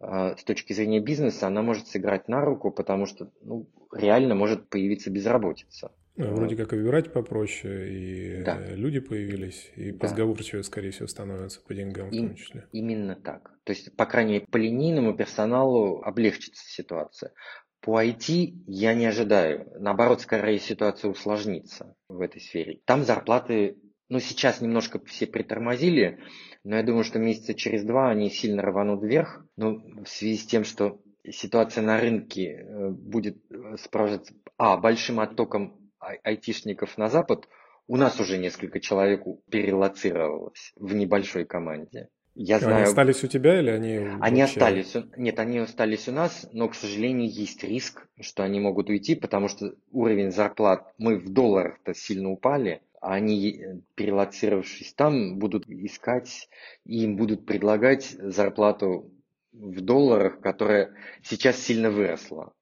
с 0.00 0.44
точки 0.44 0.74
зрения 0.74 1.00
бизнеса, 1.00 1.46
она 1.46 1.62
может 1.62 1.86
сыграть 1.86 2.28
на 2.28 2.44
руку, 2.44 2.70
потому 2.70 3.06
что 3.06 3.30
ну, 3.40 3.70
реально 3.90 4.34
может 4.34 4.68
появиться 4.68 5.10
безработица. 5.10 5.92
Ну, 6.18 6.34
вроде 6.34 6.56
как 6.56 6.72
и 6.72 6.76
выбирать 6.76 7.12
попроще, 7.12 7.88
и 7.92 8.42
да. 8.42 8.58
люди 8.74 8.98
появились, 8.98 9.70
и 9.76 9.92
да. 9.92 9.98
позговорчивее, 9.98 10.64
скорее 10.64 10.90
всего, 10.90 11.06
становятся 11.06 11.60
по 11.60 11.74
деньгам 11.74 12.10
и, 12.10 12.18
в 12.18 12.26
том 12.26 12.34
числе. 12.34 12.66
Именно 12.72 13.14
так. 13.14 13.52
То 13.62 13.72
есть, 13.72 13.94
по 13.96 14.04
крайней 14.04 14.32
мере, 14.34 14.46
по 14.50 14.56
линейному 14.56 15.16
персоналу 15.16 16.02
облегчится 16.02 16.64
ситуация. 16.66 17.32
По 17.80 18.02
IT 18.02 18.64
я 18.66 18.94
не 18.94 19.06
ожидаю. 19.06 19.70
Наоборот, 19.78 20.20
скорее 20.20 20.58
ситуация 20.58 21.08
усложнится 21.08 21.94
в 22.08 22.20
этой 22.20 22.40
сфере. 22.40 22.80
Там 22.84 23.04
зарплаты, 23.04 23.78
ну, 24.08 24.18
сейчас 24.18 24.60
немножко 24.60 24.98
все 25.04 25.28
притормозили, 25.28 26.18
но 26.64 26.76
я 26.76 26.82
думаю, 26.82 27.04
что 27.04 27.20
месяца 27.20 27.54
через 27.54 27.84
два 27.84 28.10
они 28.10 28.28
сильно 28.30 28.62
рванут 28.62 29.04
вверх. 29.04 29.46
Ну, 29.56 30.02
в 30.02 30.08
связи 30.08 30.36
с 30.36 30.46
тем, 30.46 30.64
что 30.64 31.00
ситуация 31.30 31.84
на 31.84 32.00
рынке 32.00 32.56
э, 32.56 32.88
будет 32.90 33.38
э, 33.50 33.76
сопровождаться, 33.76 34.34
а, 34.56 34.76
большим 34.76 35.20
оттоком 35.20 35.87
айтишников 35.98 36.98
на 36.98 37.08
Запад, 37.08 37.48
у 37.86 37.96
нас 37.96 38.20
уже 38.20 38.38
несколько 38.38 38.80
человек 38.80 39.24
перелоцировалось 39.50 40.72
в 40.76 40.94
небольшой 40.94 41.44
команде. 41.44 42.08
Я 42.40 42.60
знаю, 42.60 42.76
они 42.76 42.84
остались 42.84 43.24
у 43.24 43.26
тебя 43.26 43.58
или 43.58 43.70
они 43.70 43.96
Они 44.20 44.42
вообще... 44.42 44.60
остались, 44.60 44.94
нет, 45.16 45.40
они 45.40 45.58
остались 45.58 46.08
у 46.08 46.12
нас, 46.12 46.48
но, 46.52 46.68
к 46.68 46.76
сожалению, 46.76 47.28
есть 47.28 47.64
риск, 47.64 48.06
что 48.20 48.44
они 48.44 48.60
могут 48.60 48.90
уйти, 48.90 49.16
потому 49.16 49.48
что 49.48 49.74
уровень 49.90 50.30
зарплат, 50.30 50.94
мы 50.98 51.16
в 51.16 51.32
долларах-то 51.32 51.94
сильно 51.94 52.30
упали, 52.30 52.80
а 53.00 53.14
они, 53.14 53.82
перелоцировавшись 53.96 54.94
там, 54.94 55.40
будут 55.40 55.68
искать, 55.68 56.48
и 56.84 57.02
им 57.02 57.16
будут 57.16 57.44
предлагать 57.44 58.04
зарплату 58.04 59.12
в 59.50 59.80
долларах, 59.80 60.40
которая 60.40 60.94
сейчас 61.22 61.58
сильно 61.58 61.90
выросла. 61.90 62.52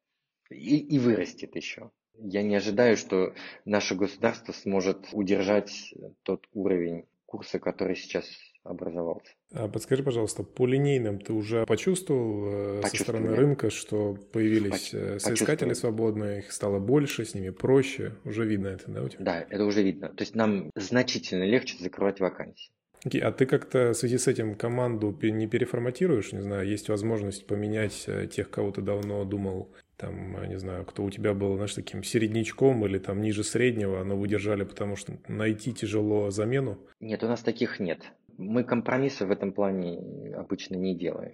И, 0.48 0.78
и 0.78 0.98
вырастет 0.98 1.54
еще. 1.54 1.90
Я 2.18 2.42
не 2.42 2.56
ожидаю, 2.56 2.96
что 2.96 3.34
наше 3.64 3.94
государство 3.94 4.52
сможет 4.52 5.08
удержать 5.12 5.94
тот 6.22 6.46
уровень 6.52 7.04
курса, 7.26 7.58
который 7.58 7.96
сейчас 7.96 8.26
образовался. 8.64 9.32
А 9.52 9.68
подскажи, 9.68 10.02
пожалуйста, 10.02 10.42
по 10.42 10.66
линейным 10.66 11.20
ты 11.20 11.32
уже 11.32 11.64
почувствовал, 11.66 12.80
э, 12.80 12.82
со 12.84 12.96
стороны 12.96 13.34
рынка, 13.34 13.70
что 13.70 14.18
появились 14.32 14.90
Поч- 14.90 15.22
соискатели 15.22 15.72
свободные, 15.72 16.40
их 16.40 16.52
стало 16.52 16.78
больше, 16.78 17.24
с 17.24 17.34
ними 17.34 17.50
проще? 17.50 18.16
Уже 18.24 18.44
видно 18.44 18.68
это, 18.68 18.90
да, 18.90 19.02
у 19.02 19.08
тебя? 19.08 19.24
Да, 19.24 19.46
это 19.48 19.64
уже 19.64 19.82
видно. 19.82 20.08
То 20.08 20.22
есть 20.22 20.34
нам 20.34 20.70
значительно 20.74 21.44
легче 21.44 21.76
закрывать 21.78 22.18
вакансии. 22.20 22.70
Okay. 23.04 23.20
А 23.20 23.30
ты 23.30 23.46
как-то 23.46 23.90
в 23.90 23.94
связи 23.94 24.18
с 24.18 24.26
этим 24.26 24.56
команду 24.56 25.16
не 25.22 25.46
переформатируешь? 25.46 26.32
Не 26.32 26.40
знаю, 26.40 26.66
есть 26.66 26.88
возможность 26.88 27.46
поменять 27.46 28.04
э, 28.08 28.26
тех, 28.26 28.50
кого 28.50 28.72
ты 28.72 28.82
давно 28.82 29.24
думал 29.24 29.70
там, 29.96 30.48
не 30.48 30.58
знаю, 30.58 30.84
кто 30.84 31.04
у 31.04 31.10
тебя 31.10 31.32
был, 31.34 31.54
знаешь, 31.56 31.74
таким 31.74 32.02
середнячком 32.02 32.84
или 32.86 32.98
там 32.98 33.20
ниже 33.20 33.44
среднего, 33.44 34.04
но 34.04 34.16
выдержали, 34.16 34.64
потому 34.64 34.96
что 34.96 35.18
найти 35.28 35.72
тяжело 35.72 36.30
замену? 36.30 36.78
Нет, 37.00 37.22
у 37.22 37.28
нас 37.28 37.40
таких 37.40 37.80
нет. 37.80 38.00
Мы 38.36 38.64
компромиссы 38.64 39.24
в 39.24 39.30
этом 39.30 39.52
плане 39.52 40.34
обычно 40.36 40.76
не 40.76 40.94
делаем. 40.96 41.32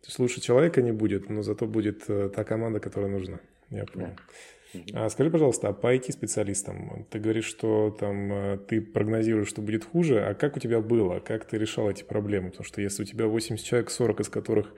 То 0.00 0.08
есть 0.08 0.18
лучше 0.18 0.40
человека 0.40 0.82
не 0.82 0.92
будет, 0.92 1.28
но 1.28 1.42
зато 1.42 1.66
будет 1.66 2.08
э, 2.08 2.30
та 2.34 2.44
команда, 2.44 2.78
которая 2.78 3.10
нужна. 3.10 3.40
Я 3.70 3.84
понял. 3.86 4.08
Да. 4.08 5.06
А 5.06 5.10
скажи, 5.10 5.30
пожалуйста, 5.30 5.68
а 5.68 5.72
по 5.72 5.94
IT-специалистам, 5.94 7.06
ты 7.10 7.18
говоришь, 7.18 7.46
что 7.46 7.90
там 7.90 8.32
э, 8.32 8.58
ты 8.58 8.80
прогнозируешь, 8.80 9.48
что 9.48 9.62
будет 9.62 9.84
хуже, 9.84 10.24
а 10.24 10.34
как 10.34 10.56
у 10.56 10.60
тебя 10.60 10.80
было? 10.80 11.18
Как 11.18 11.44
ты 11.46 11.58
решал 11.58 11.90
эти 11.90 12.04
проблемы? 12.04 12.50
Потому 12.50 12.64
что 12.64 12.80
если 12.80 13.02
у 13.02 13.06
тебя 13.06 13.26
80 13.26 13.64
человек, 13.64 13.90
40 13.90 14.20
из 14.20 14.28
которых 14.28 14.74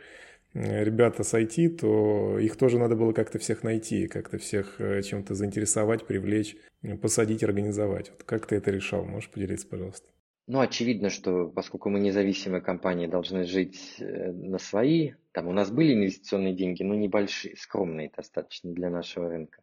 ребята 0.55 1.25
с 1.25 1.35
IT, 1.35 1.77
то 1.77 2.39
их 2.39 2.57
тоже 2.57 2.79
надо 2.79 2.97
было 2.97 3.13
как-то 3.13 3.39
всех 3.39 3.63
найти, 3.63 4.07
как-то 4.07 4.39
всех 4.39 4.81
э, 4.81 5.03
чем-то 5.03 5.35
заинтересовать, 5.35 6.07
привлечь, 6.07 6.57
э, 6.83 6.97
посадить, 6.97 7.43
организовать. 7.43 8.11
Вот 8.11 8.25
как 8.25 8.47
ты 8.47 8.57
это 8.57 8.71
решал? 8.71 9.05
Можешь 9.05 9.31
поделиться, 9.31 9.67
пожалуйста? 9.67 10.09
Ну, 10.47 10.61
очевидно, 10.61 11.11
что 11.11 11.49
поскольку 11.49 11.91
мы 11.91 12.01
независимые 12.01 12.63
компании 12.63 13.07
должны 13.07 13.45
жить 13.45 13.97
на 13.99 14.59
свои, 14.59 15.13
там 15.33 15.47
у 15.47 15.53
нас 15.53 15.71
были 15.71 15.93
инвестиционные 15.93 16.55
деньги, 16.55 16.83
но 16.83 16.95
небольшие, 16.95 17.55
скромные 17.57 18.11
достаточно 18.17 18.73
для 18.73 18.89
нашего 18.89 19.29
рынка, 19.29 19.61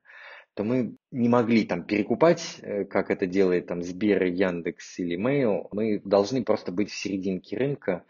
то 0.54 0.64
мы 0.64 0.96
не 1.10 1.28
могли 1.28 1.66
там 1.66 1.84
перекупать, 1.84 2.62
как 2.92 3.10
это 3.10 3.26
делает 3.26 3.66
там 3.66 3.82
Сбер, 3.82 4.26
Яндекс 4.26 5.00
или 5.00 5.18
Mail. 5.18 5.68
Мы 5.72 6.02
должны 6.06 6.44
просто 6.44 6.72
быть 6.72 6.92
в 6.92 6.96
серединке 6.96 7.58
рынка, 7.58 8.06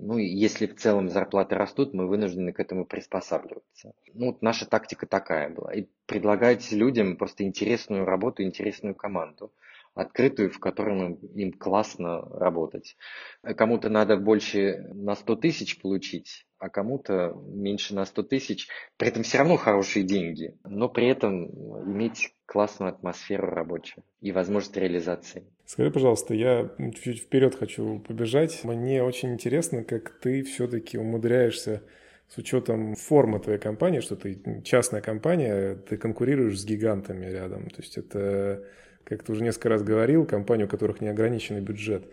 ну, 0.00 0.18
если 0.18 0.66
в 0.66 0.76
целом 0.76 1.08
зарплаты 1.08 1.56
растут, 1.56 1.92
мы 1.94 2.06
вынуждены 2.06 2.52
к 2.52 2.60
этому 2.60 2.86
приспосабливаться. 2.86 3.92
Ну, 4.14 4.26
вот 4.26 4.42
наша 4.42 4.66
тактика 4.66 5.06
такая 5.06 5.50
была. 5.50 5.72
И 5.74 5.86
предлагать 6.06 6.72
людям 6.72 7.16
просто 7.16 7.44
интересную 7.44 8.04
работу, 8.04 8.42
интересную 8.42 8.94
команду 8.94 9.52
открытую, 10.00 10.50
в 10.50 10.58
которой 10.58 11.14
им 11.34 11.52
классно 11.52 12.20
работать. 12.20 12.96
Кому-то 13.42 13.88
надо 13.88 14.16
больше 14.16 14.88
на 14.94 15.14
100 15.14 15.36
тысяч 15.36 15.80
получить, 15.80 16.46
а 16.58 16.68
кому-то 16.68 17.34
меньше 17.48 17.94
на 17.94 18.04
100 18.04 18.22
тысяч. 18.24 18.68
При 18.96 19.08
этом 19.08 19.22
все 19.22 19.38
равно 19.38 19.56
хорошие 19.56 20.04
деньги, 20.04 20.54
но 20.64 20.88
при 20.88 21.08
этом 21.08 21.46
иметь 21.84 22.34
классную 22.46 22.90
атмосферу 22.90 23.48
рабочую 23.48 24.04
и 24.20 24.32
возможность 24.32 24.76
реализации. 24.76 25.44
Скажи, 25.66 25.90
пожалуйста, 25.90 26.34
я 26.34 26.70
чуть 27.02 27.20
вперед 27.20 27.54
хочу 27.54 28.00
побежать. 28.00 28.64
Мне 28.64 29.02
очень 29.02 29.32
интересно, 29.32 29.84
как 29.84 30.18
ты 30.20 30.42
все-таки 30.42 30.98
умудряешься 30.98 31.82
с 32.28 32.38
учетом 32.38 32.94
формы 32.94 33.40
твоей 33.40 33.58
компании, 33.58 34.00
что 34.00 34.16
ты 34.16 34.40
частная 34.64 35.00
компания, 35.00 35.74
ты 35.74 35.96
конкурируешь 35.96 36.60
с 36.60 36.64
гигантами 36.64 37.26
рядом. 37.26 37.68
То 37.70 37.82
есть 37.82 37.98
это, 37.98 38.64
как 39.04 39.22
ты 39.22 39.32
уже 39.32 39.42
несколько 39.42 39.68
раз 39.68 39.82
говорил, 39.82 40.26
компании, 40.26 40.64
у 40.64 40.68
которых 40.68 41.00
неограниченный 41.00 41.60
бюджет. 41.60 42.04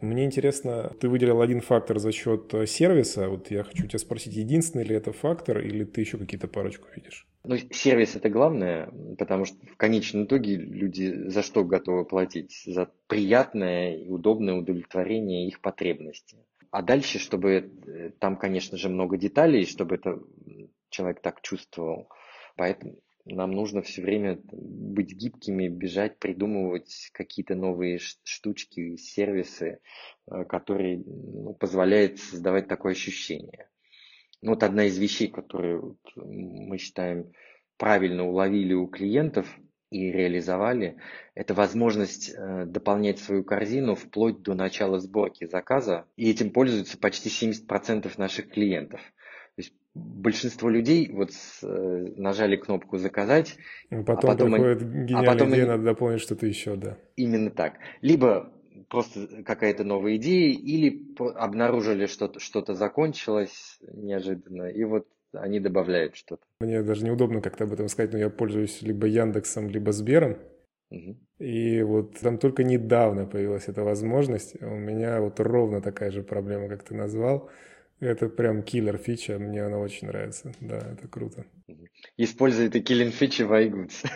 Мне 0.00 0.24
интересно, 0.24 0.92
ты 1.00 1.08
выделил 1.08 1.40
один 1.40 1.60
фактор 1.60 1.98
за 1.98 2.10
счет 2.10 2.52
э, 2.54 2.66
сервиса. 2.66 3.28
Вот 3.28 3.50
я 3.50 3.62
хочу 3.62 3.86
тебя 3.86 4.00
спросить, 4.00 4.34
единственный 4.34 4.84
ли 4.84 4.96
это 4.96 5.12
фактор, 5.12 5.60
или 5.60 5.84
ты 5.84 6.00
еще 6.00 6.18
какие-то 6.18 6.48
парочку 6.48 6.88
видишь? 6.94 7.26
Ну, 7.44 7.56
сервис 7.70 8.16
это 8.16 8.28
главное, 8.28 8.90
потому 9.16 9.44
что 9.44 9.56
в 9.64 9.76
конечном 9.76 10.24
итоге 10.24 10.56
люди 10.56 11.28
за 11.28 11.42
что 11.42 11.64
готовы 11.64 12.04
платить? 12.04 12.64
За 12.66 12.90
приятное 13.06 13.96
и 13.96 14.08
удобное 14.08 14.54
удовлетворение 14.54 15.46
их 15.46 15.60
потребностей. 15.60 16.38
А 16.72 16.82
дальше, 16.82 17.20
чтобы 17.20 17.70
э, 17.86 18.10
там, 18.18 18.36
конечно 18.36 18.76
же, 18.76 18.88
много 18.88 19.16
деталей, 19.16 19.66
чтобы 19.66 19.94
это 19.94 20.20
человек 20.90 21.20
так 21.20 21.40
чувствовал. 21.42 22.08
Поэтому 22.56 22.96
нам 23.26 23.50
нужно 23.52 23.82
все 23.82 24.02
время 24.02 24.38
быть 24.52 25.12
гибкими, 25.12 25.68
бежать, 25.68 26.18
придумывать 26.18 27.10
какие-то 27.12 27.56
новые 27.56 27.98
штучки, 27.98 28.96
сервисы, 28.96 29.80
э, 30.30 30.44
которые 30.44 30.98
ну, 30.98 31.54
позволяют 31.54 32.18
создавать 32.20 32.68
такое 32.68 32.92
ощущение. 32.92 33.68
Ну, 34.42 34.50
вот 34.50 34.62
одна 34.62 34.84
из 34.84 34.96
вещей, 34.98 35.28
которые 35.28 35.82
мы 36.14 36.78
считаем 36.78 37.32
правильно 37.76 38.24
уловили 38.24 38.74
у 38.74 38.86
клиентов 38.86 39.46
и 39.90 40.10
реализовали, 40.10 40.96
это 41.34 41.52
возможность 41.54 42.30
э, 42.30 42.64
дополнять 42.66 43.18
свою 43.18 43.42
корзину 43.42 43.96
вплоть 43.96 44.42
до 44.42 44.54
начала 44.54 45.00
сборки 45.00 45.46
заказа. 45.46 46.06
И 46.16 46.30
этим 46.30 46.50
пользуются 46.50 46.96
почти 46.98 47.28
70% 47.28 48.08
наших 48.18 48.50
клиентов. 48.50 49.00
Большинство 49.96 50.68
людей 50.68 51.10
вот 51.10 51.30
э, 51.62 52.06
нажали 52.16 52.56
кнопку 52.56 52.98
заказать, 52.98 53.56
и 53.90 53.96
потом, 54.02 54.30
а 54.30 54.32
потом 54.34 54.52
приходит 54.52 54.82
они, 54.82 55.06
гениальная 55.06 55.30
а 55.30 55.32
потом 55.32 55.48
идея, 55.48 55.62
они... 55.62 55.70
надо 55.70 55.84
дополнить 55.84 56.20
что-то 56.20 56.46
еще, 56.46 56.76
да. 56.76 56.98
Именно 57.16 57.50
так. 57.50 57.74
Либо 58.02 58.52
просто 58.88 59.42
какая-то 59.42 59.84
новая 59.84 60.16
идея, 60.16 60.52
или 60.52 61.02
обнаружили, 61.36 62.06
что 62.06 62.38
что-то 62.38 62.74
закончилось 62.74 63.78
неожиданно, 63.92 64.64
и 64.64 64.84
вот 64.84 65.06
они 65.32 65.60
добавляют 65.60 66.16
что-то. 66.16 66.42
Мне 66.60 66.82
даже 66.82 67.04
неудобно 67.04 67.40
как-то 67.40 67.64
об 67.64 67.72
этом 67.72 67.88
сказать, 67.88 68.12
но 68.12 68.18
я 68.18 68.30
пользуюсь 68.30 68.82
либо 68.82 69.06
Яндексом, 69.06 69.68
либо 69.68 69.92
Сбером. 69.92 70.36
Угу. 70.90 71.16
И 71.38 71.82
вот 71.82 72.18
там 72.18 72.38
только 72.38 72.64
недавно 72.64 73.26
появилась 73.26 73.68
эта 73.68 73.82
возможность. 73.82 74.60
У 74.62 74.76
меня 74.76 75.20
вот 75.20 75.40
ровно 75.40 75.80
такая 75.80 76.10
же 76.10 76.22
проблема, 76.22 76.68
как 76.68 76.84
ты 76.84 76.94
назвал. 76.94 77.50
Это 78.00 78.28
прям 78.28 78.62
киллер 78.62 78.98
фича, 78.98 79.38
мне 79.38 79.62
она 79.62 79.78
очень 79.78 80.08
нравится. 80.08 80.52
Да, 80.60 80.78
это 80.78 81.08
круто. 81.08 81.46
Используй 82.16 82.66
это 82.66 82.80
киллер 82.80 83.10
фичи 83.10 83.42
в 83.42 83.52
iGoods. 83.52 84.06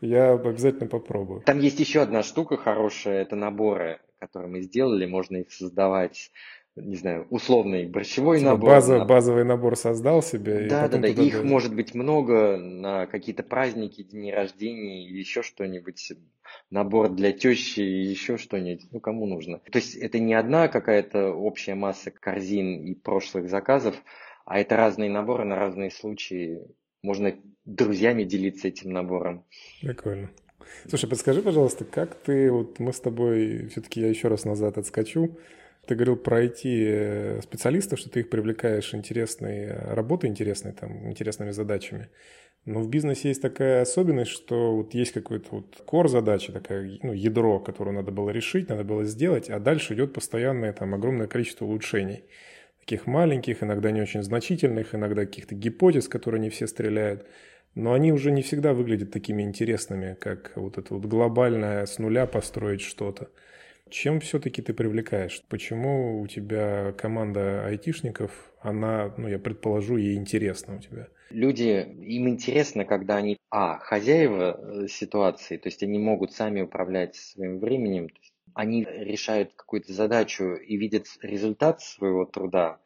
Я 0.00 0.32
обязательно 0.32 0.88
попробую. 0.88 1.42
Там 1.42 1.60
есть 1.60 1.78
еще 1.78 2.02
одна 2.02 2.24
штука 2.24 2.56
хорошая, 2.56 3.22
это 3.22 3.36
наборы, 3.36 4.00
которые 4.18 4.50
мы 4.50 4.60
сделали, 4.62 5.06
можно 5.06 5.36
их 5.36 5.52
создавать 5.52 6.32
не 6.76 6.96
знаю, 6.96 7.26
условный 7.30 7.86
борщевой 7.86 8.38
типа 8.38 8.52
набор. 8.52 8.70
База, 8.70 8.98
на... 8.98 9.04
Базовый 9.04 9.44
набор 9.44 9.76
создал 9.76 10.22
себе. 10.22 10.68
Да, 10.68 10.88
да, 10.88 10.98
да. 10.98 11.08
Их 11.08 11.16
даже... 11.16 11.44
может 11.44 11.74
быть 11.74 11.94
много 11.94 12.56
на 12.56 13.06
какие-то 13.06 13.42
праздники, 13.42 14.02
дни 14.02 14.32
рождения 14.32 15.06
еще 15.06 15.42
что-нибудь. 15.42 16.12
Набор 16.70 17.10
для 17.10 17.32
тещи 17.32 17.80
и 17.80 18.02
еще 18.02 18.36
что-нибудь. 18.38 18.86
Ну, 18.90 19.00
кому 19.00 19.26
нужно. 19.26 19.58
То 19.58 19.78
есть 19.78 19.96
это 19.96 20.18
не 20.18 20.34
одна 20.34 20.68
какая-то 20.68 21.32
общая 21.32 21.74
масса 21.74 22.10
корзин 22.10 22.84
и 22.84 22.94
прошлых 22.94 23.48
заказов, 23.48 23.94
а 24.44 24.58
это 24.58 24.76
разные 24.76 25.10
наборы 25.10 25.44
на 25.44 25.56
разные 25.56 25.90
случаи. 25.90 26.62
Можно 27.02 27.34
друзьями 27.64 28.24
делиться 28.24 28.68
этим 28.68 28.92
набором. 28.92 29.44
Прикольно. 29.80 30.30
Слушай, 30.88 31.08
подскажи, 31.08 31.42
пожалуйста, 31.42 31.84
как 31.84 32.14
ты, 32.14 32.50
вот 32.50 32.78
мы 32.78 32.92
с 32.92 33.00
тобой, 33.00 33.68
все-таки 33.68 34.00
я 34.00 34.08
еще 34.08 34.28
раз 34.28 34.44
назад 34.44 34.78
отскочу, 34.78 35.36
ты 35.86 35.94
говорил 35.94 36.16
про 36.16 36.44
IT-специалистов, 36.44 37.98
что 37.98 38.10
ты 38.10 38.20
их 38.20 38.30
привлекаешь 38.30 38.94
интересной 38.94 39.72
работой, 39.72 40.30
интересной, 40.30 40.72
там, 40.72 41.08
интересными 41.08 41.50
задачами. 41.50 42.08
Но 42.64 42.80
в 42.80 42.88
бизнесе 42.88 43.28
есть 43.28 43.42
такая 43.42 43.82
особенность, 43.82 44.30
что 44.30 44.76
вот 44.76 44.94
есть 44.94 45.12
какой-то 45.12 45.48
вот 45.50 45.82
core 45.84 46.06
задача, 46.06 46.52
такая, 46.52 46.98
ну, 47.02 47.12
ядро, 47.12 47.58
которое 47.58 47.90
надо 47.90 48.12
было 48.12 48.30
решить, 48.30 48.68
надо 48.68 48.84
было 48.84 49.02
сделать, 49.02 49.50
а 49.50 49.58
дальше 49.58 49.94
идет 49.94 50.12
постоянное 50.12 50.72
там 50.72 50.94
огромное 50.94 51.26
количество 51.26 51.64
улучшений. 51.64 52.22
Таких 52.78 53.06
маленьких, 53.06 53.64
иногда 53.64 53.90
не 53.90 54.00
очень 54.00 54.22
значительных, 54.22 54.94
иногда 54.94 55.24
каких-то 55.24 55.56
гипотез, 55.56 56.08
которые 56.08 56.40
не 56.40 56.50
все 56.50 56.68
стреляют. 56.68 57.26
Но 57.74 57.92
они 57.94 58.12
уже 58.12 58.30
не 58.30 58.42
всегда 58.42 58.74
выглядят 58.74 59.10
такими 59.10 59.42
интересными, 59.42 60.14
как 60.20 60.52
вот 60.56 60.78
это 60.78 60.94
вот 60.94 61.06
глобальное 61.06 61.86
с 61.86 61.98
нуля 61.98 62.26
построить 62.26 62.82
что-то. 62.82 63.30
Чем 63.90 64.20
все-таки 64.20 64.62
ты 64.62 64.72
привлекаешь? 64.72 65.42
Почему 65.48 66.20
у 66.20 66.26
тебя 66.26 66.92
команда 66.92 67.66
айтишников, 67.66 68.52
она, 68.60 69.12
ну, 69.18 69.28
я 69.28 69.38
предположу, 69.38 69.96
ей 69.96 70.16
интересна 70.16 70.76
у 70.76 70.78
тебя? 70.78 71.08
Люди, 71.30 71.86
им 72.00 72.28
интересно, 72.28 72.84
когда 72.84 73.16
они, 73.16 73.38
а, 73.50 73.78
хозяева 73.78 74.84
э, 74.84 74.88
ситуации, 74.88 75.56
то 75.56 75.68
есть 75.68 75.82
они 75.82 75.98
могут 75.98 76.32
сами 76.32 76.60
управлять 76.60 77.16
своим 77.16 77.58
временем, 77.58 78.08
они 78.54 78.84
решают 78.84 79.52
какую-то 79.54 79.92
задачу 79.92 80.54
и 80.54 80.76
видят 80.76 81.06
результат 81.22 81.80
своего 81.80 82.24
труда, 82.24 82.80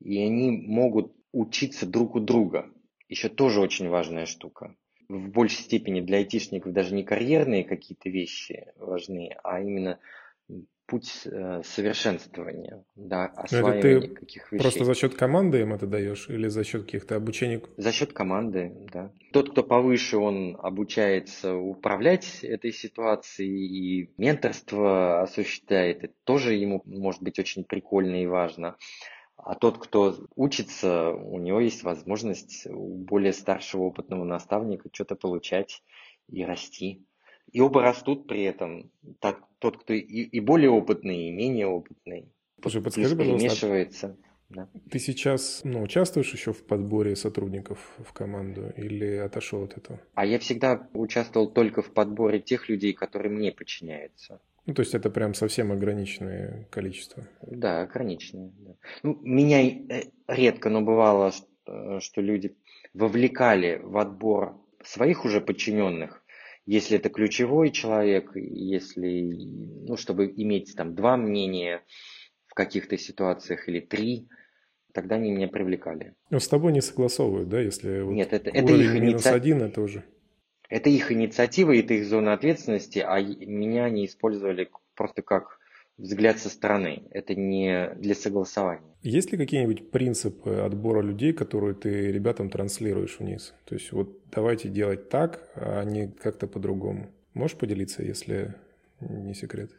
и 0.00 0.18
они 0.22 0.50
могут 0.50 1.12
учиться 1.32 1.86
друг 1.86 2.16
у 2.16 2.20
друга. 2.20 2.70
Еще 3.08 3.28
тоже 3.28 3.60
очень 3.60 3.88
важная 3.88 4.26
штука. 4.26 4.74
В 5.08 5.28
большей 5.28 5.62
степени 5.62 6.00
для 6.00 6.18
айтишников 6.18 6.72
даже 6.72 6.94
не 6.94 7.04
карьерные 7.04 7.64
какие-то 7.64 8.08
вещи 8.08 8.66
важны, 8.76 9.36
а 9.44 9.60
именно 9.60 10.00
путь 10.86 11.22
э, 11.24 11.62
совершенствования, 11.64 12.84
да, 12.94 13.26
осваивания 13.26 14.08
каких 14.14 14.52
вещей. 14.52 14.62
Просто 14.62 14.84
за 14.84 14.94
счет 14.94 15.14
команды 15.14 15.60
им 15.60 15.72
это 15.72 15.86
даешь 15.86 16.28
или 16.28 16.48
за 16.48 16.64
счет 16.64 16.84
каких-то 16.84 17.16
обучений? 17.16 17.62
За 17.76 17.92
счет 17.92 18.12
команды, 18.12 18.72
да. 18.92 19.12
Тот, 19.32 19.50
кто 19.50 19.62
повыше, 19.62 20.16
он 20.16 20.56
обучается 20.62 21.54
управлять 21.54 22.42
этой 22.42 22.72
ситуацией 22.72 23.66
и 23.66 24.10
менторство 24.16 25.22
осуществляет. 25.22 26.04
Это 26.04 26.14
тоже 26.24 26.54
ему 26.54 26.82
может 26.86 27.22
быть 27.22 27.38
очень 27.38 27.64
прикольно 27.64 28.22
и 28.22 28.26
важно. 28.26 28.76
А 29.36 29.54
тот, 29.54 29.78
кто 29.78 30.16
учится, 30.34 31.10
у 31.10 31.38
него 31.38 31.60
есть 31.60 31.82
возможность 31.82 32.66
у 32.66 32.96
более 32.96 33.32
старшего 33.32 33.82
опытного 33.82 34.24
наставника 34.24 34.88
что-то 34.92 35.14
получать 35.14 35.82
и 36.28 36.44
расти. 36.44 37.04
И 37.52 37.60
оба 37.60 37.82
растут 37.82 38.26
при 38.26 38.42
этом. 38.42 38.90
Так, 39.20 39.40
тот, 39.58 39.78
кто 39.78 39.92
и, 39.92 40.00
и 40.00 40.40
более 40.40 40.70
опытный, 40.70 41.28
и 41.28 41.30
менее 41.30 41.66
опытный. 41.66 42.32
Слушай, 42.62 42.82
подскажи, 42.82 43.16
пожалуйста, 43.16 44.16
да. 44.48 44.68
Ты 44.90 44.98
сейчас 45.00 45.62
ну, 45.64 45.82
участвуешь 45.82 46.32
еще 46.32 46.52
в 46.52 46.64
подборе 46.64 47.16
сотрудников 47.16 47.78
в 47.98 48.12
команду 48.12 48.72
или 48.76 49.16
отошел 49.16 49.64
от 49.64 49.76
этого? 49.76 50.00
А 50.14 50.24
я 50.24 50.38
всегда 50.38 50.88
участвовал 50.92 51.50
только 51.50 51.82
в 51.82 51.92
подборе 51.92 52.40
тех 52.40 52.68
людей, 52.68 52.92
которые 52.92 53.32
мне 53.32 53.50
подчиняются. 53.50 54.40
Ну, 54.66 54.74
то 54.74 54.80
есть 54.80 54.94
это 54.94 55.10
прям 55.10 55.34
совсем 55.34 55.72
ограниченное 55.72 56.68
количество? 56.70 57.26
Да, 57.42 57.82
ограниченное. 57.82 58.52
Да. 58.58 58.74
Ну, 59.02 59.18
меня 59.22 59.62
э, 59.62 60.04
редко, 60.28 60.70
но 60.70 60.80
бывало, 60.80 61.32
что, 61.32 62.00
что 62.00 62.20
люди 62.20 62.56
вовлекали 62.94 63.80
в 63.82 63.96
отбор 63.98 64.56
своих 64.82 65.24
уже 65.24 65.40
подчиненных, 65.40 66.22
если 66.66 66.98
это 66.98 67.08
ключевой 67.08 67.70
человек, 67.70 68.32
если, 68.34 69.22
ну, 69.86 69.96
чтобы 69.96 70.32
иметь 70.36 70.74
там 70.76 70.94
два 70.94 71.16
мнения 71.16 71.82
в 72.48 72.54
каких-то 72.54 72.98
ситуациях 72.98 73.68
или 73.68 73.80
три, 73.80 74.28
тогда 74.92 75.14
они 75.14 75.30
меня 75.30 75.48
привлекали. 75.48 76.14
Но 76.30 76.40
с 76.40 76.48
тобой 76.48 76.72
не 76.72 76.80
согласовывают, 76.80 77.48
да, 77.48 77.60
если 77.60 78.02
Нет, 78.02 78.32
это, 78.32 78.50
это 78.50 78.72
их 78.72 78.94
минус 78.94 79.26
один, 79.26 79.62
это 79.62 79.80
уже... 79.80 80.04
Это 80.68 80.90
их 80.90 81.12
инициатива, 81.12 81.76
это 81.76 81.94
их 81.94 82.06
зона 82.06 82.32
ответственности, 82.32 82.98
а 82.98 83.20
меня 83.20 83.88
не 83.88 84.06
использовали 84.06 84.68
просто 84.96 85.22
как 85.22 85.55
взгляд 85.98 86.38
со 86.38 86.48
стороны. 86.48 87.04
Это 87.10 87.34
не 87.34 87.94
для 87.96 88.14
согласования. 88.14 88.82
Есть 89.02 89.32
ли 89.32 89.38
какие-нибудь 89.38 89.90
принципы 89.90 90.56
отбора 90.56 91.00
людей, 91.00 91.32
которые 91.32 91.74
ты 91.74 92.10
ребятам 92.10 92.50
транслируешь 92.50 93.18
вниз? 93.18 93.54
То 93.64 93.74
есть 93.74 93.92
вот 93.92 94.18
давайте 94.30 94.68
делать 94.68 95.08
так, 95.08 95.48
а 95.54 95.84
не 95.84 96.08
как-то 96.08 96.46
по-другому. 96.46 97.10
Можешь 97.34 97.56
поделиться, 97.56 98.02
если 98.02 98.54
не 99.00 99.34
секрет? 99.34 99.70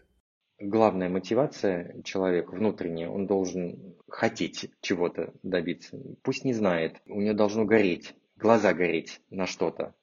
Главная 0.60 1.10
мотивация 1.10 2.02
человека 2.04 2.52
внутренняя, 2.52 3.10
он 3.10 3.28
должен 3.28 3.96
хотеть 4.08 4.72
чего-то 4.82 5.34
добиться. 5.44 6.00
Пусть 6.24 6.46
не 6.46 6.54
знает, 6.54 6.96
у 7.06 7.22
него 7.22 7.36
должно 7.36 7.66
гореть, 7.66 8.16
глаза 8.38 8.74
гореть 8.74 9.22
на 9.30 9.46
что-то. 9.46 9.94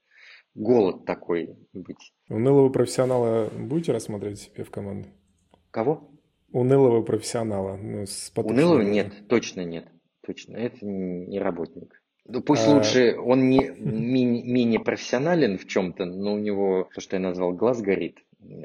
Голод 0.55 1.05
такой 1.05 1.57
быть. 1.73 2.13
Унылого 2.29 2.69
профессионала 2.69 3.51
будете 3.51 3.91
рассматривать 3.91 4.39
себе 4.39 4.63
в 4.63 4.71
команду? 4.71 5.09
Кого? 5.75 6.09
унылого 6.53 7.03
профессионала. 7.03 7.77
Ну, 7.77 8.07
с 8.07 8.33
унылого 8.37 8.81
нет, 8.81 9.13
точно 9.29 9.65
нет. 9.65 9.89
Точно, 10.25 10.57
это 10.57 10.87
не 10.87 11.41
работник. 11.41 12.01
Ну, 12.27 12.43
пусть 12.43 12.67
а... 12.69 12.71
лучше 12.71 13.17
он 13.19 13.51
не 13.51 13.59
менее 13.79 14.79
профессионален 14.79 15.59
в 15.59 15.67
чем-то, 15.67 16.05
но 16.05 16.35
у 16.35 16.39
него, 16.39 16.89
то, 16.95 17.01
что 17.01 17.17
я 17.17 17.21
назвал, 17.21 17.53
глаз 17.53 17.83
горит. 17.83 18.19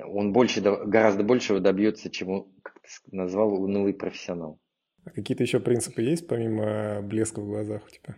Он 0.05 0.33
больше, 0.33 0.61
гораздо 0.61 1.23
большего 1.23 1.59
добьется, 1.59 2.11
чем, 2.11 2.45
как 2.61 2.75
ты 2.79 2.89
назвал, 3.11 3.55
унылый 3.55 3.95
профессионал. 3.95 4.59
А 5.03 5.09
какие-то 5.09 5.43
еще 5.43 5.59
принципы 5.59 6.03
есть, 6.03 6.27
помимо 6.27 7.01
блеска 7.01 7.41
в 7.41 7.47
глазах 7.47 7.81
у 7.87 7.89
тебя? 7.89 8.17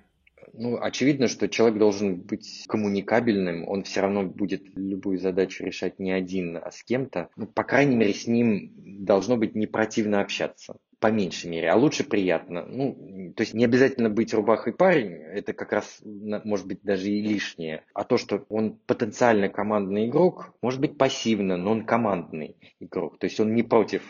Ну, 0.54 0.78
очевидно, 0.82 1.28
что 1.28 1.48
человек 1.48 1.78
должен 1.78 2.18
быть 2.18 2.66
коммуникабельным, 2.68 3.68
он 3.68 3.84
все 3.84 4.02
равно 4.02 4.24
будет 4.24 4.64
любую 4.76 5.18
задачу 5.18 5.64
решать 5.64 6.00
не 6.00 6.12
один, 6.12 6.58
а 6.58 6.72
с 6.72 6.84
кем-то. 6.84 7.30
Ну, 7.36 7.48
по 7.48 7.64
крайней 7.64 7.96
мере, 7.96 8.14
с 8.14 8.28
ним 8.28 8.74
должно 9.06 9.38
быть 9.38 9.56
не 9.56 9.68
противно 9.68 10.22
общаться 10.22 10.76
по 11.02 11.08
меньшей 11.08 11.50
мере, 11.50 11.70
а 11.70 11.76
лучше 11.76 12.04
приятно. 12.04 12.64
Ну, 12.64 13.34
то 13.36 13.42
есть 13.42 13.56
не 13.56 13.66
обязательно 13.66 14.10
быть 14.10 14.36
рубахой 14.36 14.72
парень, 14.72 15.14
это 15.14 15.52
как 15.52 15.74
раз 15.74 16.00
может 16.04 16.68
быть 16.68 16.84
даже 16.84 17.10
и 17.10 17.22
лишнее. 17.22 17.84
А 17.96 18.04
то, 18.04 18.18
что 18.18 18.46
он 18.50 18.78
потенциально 18.86 19.50
командный 19.50 20.06
игрок, 20.08 20.54
может 20.62 20.80
быть 20.80 21.00
пассивно, 21.00 21.58
но 21.58 21.72
он 21.72 21.86
командный 21.86 22.56
игрок. 22.80 23.18
То 23.18 23.26
есть 23.26 23.40
он 23.40 23.56
не 23.56 23.64
против 23.64 24.04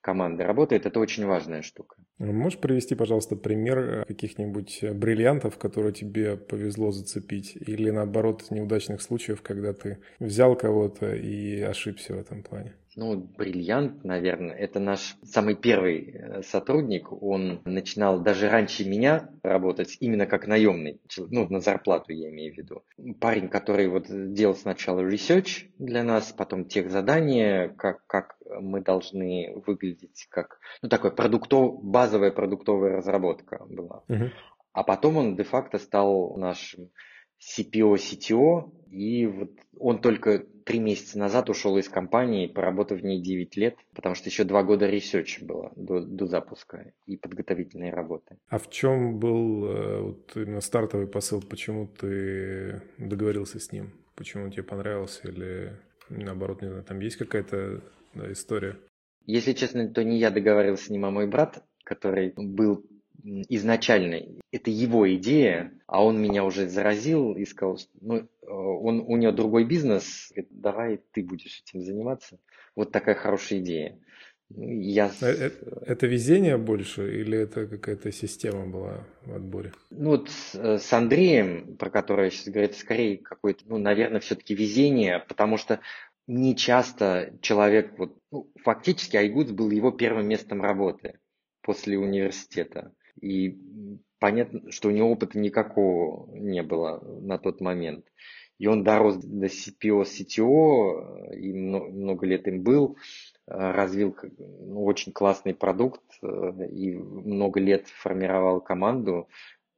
команды 0.00 0.44
работает, 0.44 0.86
это 0.86 1.00
очень 1.00 1.26
важная 1.26 1.62
штука. 1.62 1.96
Можешь 2.18 2.58
привести, 2.58 2.94
пожалуйста, 2.94 3.36
пример 3.36 3.78
э, 3.78 4.04
каких-нибудь 4.04 4.84
бриллиантов, 4.92 5.58
которые 5.58 5.92
тебе 5.92 6.36
повезло 6.36 6.90
зацепить, 6.90 7.56
или 7.56 7.90
наоборот 7.90 8.50
неудачных 8.50 9.02
случаев, 9.02 9.42
когда 9.42 9.72
ты 9.72 9.98
взял 10.18 10.56
кого-то 10.56 11.14
и 11.14 11.60
ошибся 11.60 12.14
в 12.14 12.18
этом 12.18 12.42
плане? 12.42 12.74
Ну, 12.96 13.16
бриллиант, 13.16 14.02
наверное, 14.04 14.54
это 14.56 14.80
наш 14.80 15.16
самый 15.22 15.54
первый 15.54 16.10
э, 16.10 16.42
сотрудник. 16.42 17.12
Он 17.12 17.60
начинал 17.64 18.20
даже 18.20 18.48
раньше 18.48 18.88
меня 18.88 19.30
работать 19.42 19.96
именно 20.00 20.26
как 20.26 20.46
наемный, 20.46 21.00
ну, 21.16 21.48
на 21.48 21.60
зарплату 21.60 22.12
я 22.12 22.30
имею 22.30 22.52
в 22.52 22.58
виду. 22.58 22.82
Парень, 23.20 23.48
который 23.48 23.86
вот 23.88 24.06
делал 24.08 24.56
сначала 24.56 25.00
research 25.00 25.68
для 25.78 26.02
нас, 26.02 26.32
потом 26.32 26.64
тех 26.64 26.90
задания, 26.90 27.68
как, 27.68 28.04
как 28.06 28.36
мы 28.60 28.80
должны 28.80 29.54
выглядеть, 29.66 30.26
как, 30.28 30.58
ну, 30.82 30.88
такой 30.88 31.12
продуктов, 31.12 31.82
базовая 31.82 32.32
продуктовая 32.32 32.96
разработка 32.96 33.64
была. 33.68 34.02
Uh-huh. 34.08 34.30
А 34.72 34.82
потом 34.82 35.16
он 35.16 35.36
де-факто 35.36 35.78
стал 35.78 36.36
нашим 36.36 36.90
CPO, 37.40 37.94
CTO, 37.94 38.72
и 38.90 39.26
вот 39.26 39.50
он 39.78 40.00
только 40.00 40.44
три 40.70 40.78
месяца 40.78 41.18
назад 41.18 41.50
ушел 41.50 41.76
из 41.78 41.88
компании, 41.88 42.46
поработав 42.46 43.00
в 43.00 43.04
ней 43.04 43.20
9 43.20 43.56
лет, 43.56 43.76
потому 43.92 44.14
что 44.14 44.28
еще 44.28 44.44
два 44.44 44.62
года 44.62 44.86
ресерча 44.86 45.44
было 45.44 45.72
до, 45.74 46.00
до 46.00 46.26
запуска 46.26 46.92
и 47.06 47.16
подготовительной 47.16 47.90
работы. 47.90 48.38
А 48.48 48.58
в 48.58 48.70
чем 48.70 49.18
был 49.18 49.64
э, 49.64 50.00
вот 50.00 50.36
именно 50.36 50.60
стартовый 50.60 51.08
посыл? 51.08 51.42
Почему 51.42 51.88
ты 51.88 52.82
договорился 52.98 53.58
с 53.58 53.72
ним? 53.72 53.90
Почему 54.14 54.44
он 54.44 54.52
тебе 54.52 54.62
понравился 54.62 55.26
или 55.26 55.76
наоборот, 56.08 56.62
не 56.62 56.68
знаю, 56.68 56.84
там 56.84 57.00
есть 57.00 57.16
какая-то 57.16 57.82
да, 58.14 58.30
история? 58.30 58.76
Если 59.26 59.54
честно, 59.54 59.88
то 59.88 60.04
не 60.04 60.18
я 60.18 60.30
договаривался 60.30 60.84
с 60.84 60.90
ним, 60.90 61.04
а 61.04 61.10
мой 61.10 61.26
брат, 61.26 61.64
который 61.82 62.32
был 62.36 62.86
изначально 63.22 64.22
это 64.52 64.70
его 64.70 65.12
идея, 65.14 65.72
а 65.86 66.04
он 66.04 66.20
меня 66.20 66.44
уже 66.44 66.68
заразил 66.68 67.34
и 67.34 67.44
сказал, 67.44 67.78
ну, 68.00 68.16
э, 68.16 68.26
он, 68.46 69.00
у 69.00 69.16
него 69.16 69.32
другой 69.32 69.64
бизнес, 69.64 70.30
говорит, 70.30 70.48
давай 70.50 71.00
ты 71.12 71.22
будешь 71.22 71.62
этим 71.64 71.82
заниматься. 71.82 72.38
Вот 72.76 72.92
такая 72.92 73.14
хорошая 73.14 73.60
идея. 73.60 73.98
Ну, 74.50 74.68
я... 74.68 75.12
Это, 75.20 75.82
это 75.86 76.06
везение 76.06 76.56
больше 76.56 77.20
или 77.20 77.38
это 77.38 77.66
какая-то 77.66 78.10
система 78.10 78.66
была 78.66 79.06
в 79.24 79.34
отборе? 79.34 79.72
Ну 79.90 80.10
вот 80.10 80.28
с, 80.28 80.54
э, 80.54 80.78
Андреем, 80.96 81.76
про 81.76 81.90
который 81.90 82.26
я 82.26 82.30
сейчас 82.30 82.48
говорю, 82.48 82.64
это 82.64 82.78
скорее 82.78 83.18
какое-то, 83.18 83.64
ну, 83.66 83.78
наверное, 83.78 84.20
все-таки 84.20 84.54
везение, 84.54 85.24
потому 85.28 85.56
что 85.56 85.80
не 86.26 86.56
часто 86.56 87.34
человек, 87.42 87.98
вот, 87.98 88.16
ну, 88.30 88.50
фактически 88.62 89.16
Айгудс 89.16 89.52
был 89.52 89.70
его 89.70 89.90
первым 89.90 90.28
местом 90.28 90.62
работы 90.62 91.18
после 91.62 91.98
университета. 91.98 92.92
И 93.20 93.58
понятно, 94.18 94.70
что 94.70 94.88
у 94.88 94.92
него 94.92 95.10
опыта 95.10 95.38
никакого 95.38 96.34
не 96.36 96.62
было 96.62 97.00
на 97.20 97.38
тот 97.38 97.60
момент. 97.60 98.04
И 98.58 98.66
он 98.66 98.84
дорос 98.84 99.16
до 99.16 99.46
CPO, 99.46 100.04
CTO, 100.04 101.34
и 101.34 101.52
много 101.52 102.26
лет 102.26 102.46
им 102.46 102.62
был, 102.62 102.98
развил 103.46 104.14
ну, 104.36 104.84
очень 104.84 105.12
классный 105.12 105.54
продукт 105.54 106.02
и 106.22 106.92
много 106.92 107.58
лет 107.58 107.88
формировал 107.88 108.60
команду, 108.60 109.28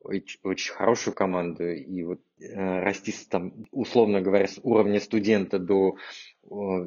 очень 0.01 0.73
хорошую 0.73 1.15
команду. 1.15 1.71
И 1.73 2.03
вот 2.03 2.21
э, 2.43 2.81
расти 2.83 3.15
там, 3.29 3.53
условно 3.71 4.21
говоря, 4.21 4.47
с 4.47 4.59
уровня 4.63 5.01
студента 5.01 5.59
до 5.59 5.97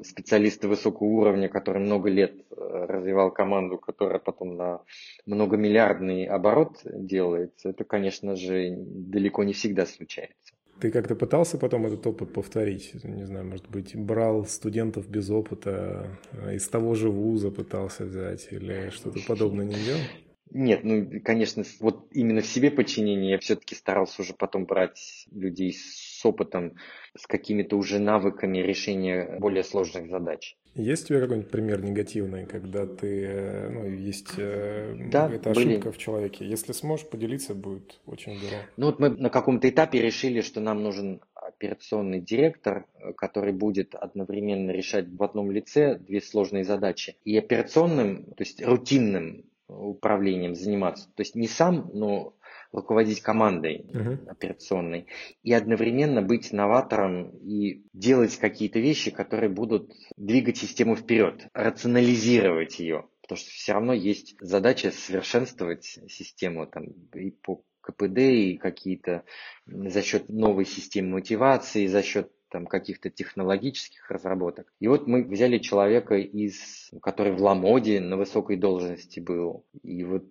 специалиста 0.04 0.68
высокого 0.68 1.08
уровня, 1.08 1.50
который 1.50 1.82
много 1.82 2.10
лет 2.10 2.34
э, 2.52 2.86
развивал 2.88 3.32
команду, 3.32 3.78
которая 3.78 4.20
потом 4.20 4.58
на 4.58 4.82
многомиллиардный 5.26 6.26
оборот 6.26 6.82
делается, 6.84 7.70
это, 7.70 7.84
конечно 7.84 8.36
же, 8.36 8.76
далеко 8.78 9.44
не 9.44 9.54
всегда 9.54 9.86
случается. 9.86 10.54
Ты 10.80 10.92
как-то 10.92 11.16
пытался 11.16 11.58
потом 11.58 11.86
этот 11.86 12.06
опыт 12.06 12.34
повторить? 12.34 12.94
Не 13.06 13.24
знаю, 13.26 13.46
может 13.46 13.70
быть, 13.70 13.96
брал 13.96 14.46
студентов 14.46 15.08
без 15.08 15.30
опыта, 15.30 16.20
э, 16.34 16.56
из 16.56 16.68
того 16.68 16.94
же 16.96 17.10
вуза 17.10 17.50
пытался 17.50 18.04
взять 18.04 18.50
или 18.52 18.90
что-то 18.90 19.20
подобное 19.28 19.66
не 19.66 19.76
делал? 19.76 20.02
Нет, 20.52 20.84
ну, 20.84 21.10
конечно, 21.24 21.64
вот 21.80 22.08
именно 22.12 22.42
в 22.42 22.46
себе 22.46 22.72
подчинение 22.72 23.32
я 23.32 23.40
все-таки 23.40 23.76
старался 23.76 24.22
уже 24.22 24.34
потом 24.34 24.66
брать 24.66 25.28
людей 25.32 25.74
с 25.74 26.24
опытом, 26.26 26.76
с 27.18 27.28
какими-то 27.28 27.78
уже 27.78 28.00
навыками 28.00 28.60
решения 28.60 29.38
более 29.40 29.64
сложных 29.64 30.10
задач. 30.10 30.56
Есть 30.76 31.06
у 31.06 31.08
тебя 31.08 31.22
какой-нибудь 31.22 31.50
пример 31.50 31.82
негативный, 31.82 32.46
когда 32.46 32.86
ты, 32.86 33.26
э, 33.26 33.70
ну, 33.70 33.90
есть 33.90 34.34
э, 34.38 34.94
да, 35.10 35.32
эта 35.32 35.52
ошибка 35.52 35.86
были. 35.86 35.94
в 35.94 35.98
человеке? 35.98 36.46
Если 36.46 36.74
сможешь 36.74 37.08
поделиться, 37.08 37.56
будет 37.56 38.02
очень 38.06 38.38
здорово. 38.38 38.62
Ну 38.76 38.86
вот 38.88 39.00
мы 39.00 39.10
на 39.10 39.30
каком-то 39.30 39.70
этапе 39.70 40.02
решили, 40.02 40.42
что 40.42 40.60
нам 40.60 40.84
нужен 40.84 41.22
операционный 41.34 42.20
директор, 42.20 42.86
э, 43.00 43.14
который 43.14 43.54
будет 43.54 43.96
одновременно 43.96 44.72
решать 44.72 45.08
в 45.08 45.24
одном 45.24 45.50
лице 45.50 45.96
две 45.96 46.20
сложные 46.22 46.66
задачи. 46.66 47.16
И 47.24 47.38
операционным, 47.38 48.26
то 48.26 48.44
есть 48.44 48.62
рутинным 48.62 49.46
управлением 49.68 50.56
заниматься. 50.56 51.10
То 51.16 51.22
есть 51.22 51.36
не 51.36 51.48
сам, 51.48 51.90
но 51.94 52.36
руководить 52.72 53.22
командой 53.22 53.86
uh-huh. 53.88 54.28
операционной 54.28 55.08
и 55.44 55.54
одновременно 55.54 56.22
быть 56.22 56.52
новатором 56.52 57.30
и 57.38 57.84
делать 57.94 58.38
какие-то 58.38 58.80
вещи, 58.80 59.12
которые 59.12 59.50
будут 59.50 59.92
двигать 60.18 60.58
систему 60.58 60.96
вперед, 60.96 61.48
рационализировать 61.54 62.80
ее. 62.80 63.08
Потому 63.22 63.38
что 63.38 63.50
все 63.50 63.74
равно 63.74 63.94
есть 63.94 64.36
задача 64.40 64.92
совершенствовать 64.92 65.86
систему 66.10 66.68
там, 66.68 66.86
и 67.16 67.32
по 67.32 67.64
КПД, 67.82 68.18
и 68.20 68.58
какие-то 68.58 69.24
за 69.66 70.02
счет 70.02 70.30
новой 70.30 70.66
системы 70.66 71.14
мотивации, 71.14 71.88
за 71.88 72.04
счет 72.04 72.32
там, 72.56 72.68
каких-то 72.68 73.10
технологических 73.10 74.10
разработок. 74.10 74.72
И 74.80 74.88
вот 74.88 75.08
мы 75.08 75.26
взяли 75.26 75.58
человека, 75.58 76.16
из, 76.16 76.90
который 77.02 77.34
в 77.34 77.42
Ламоде 77.42 78.00
на 78.00 78.16
высокой 78.16 78.56
должности 78.56 79.20
был. 79.20 79.66
И 79.84 80.06
вот 80.06 80.24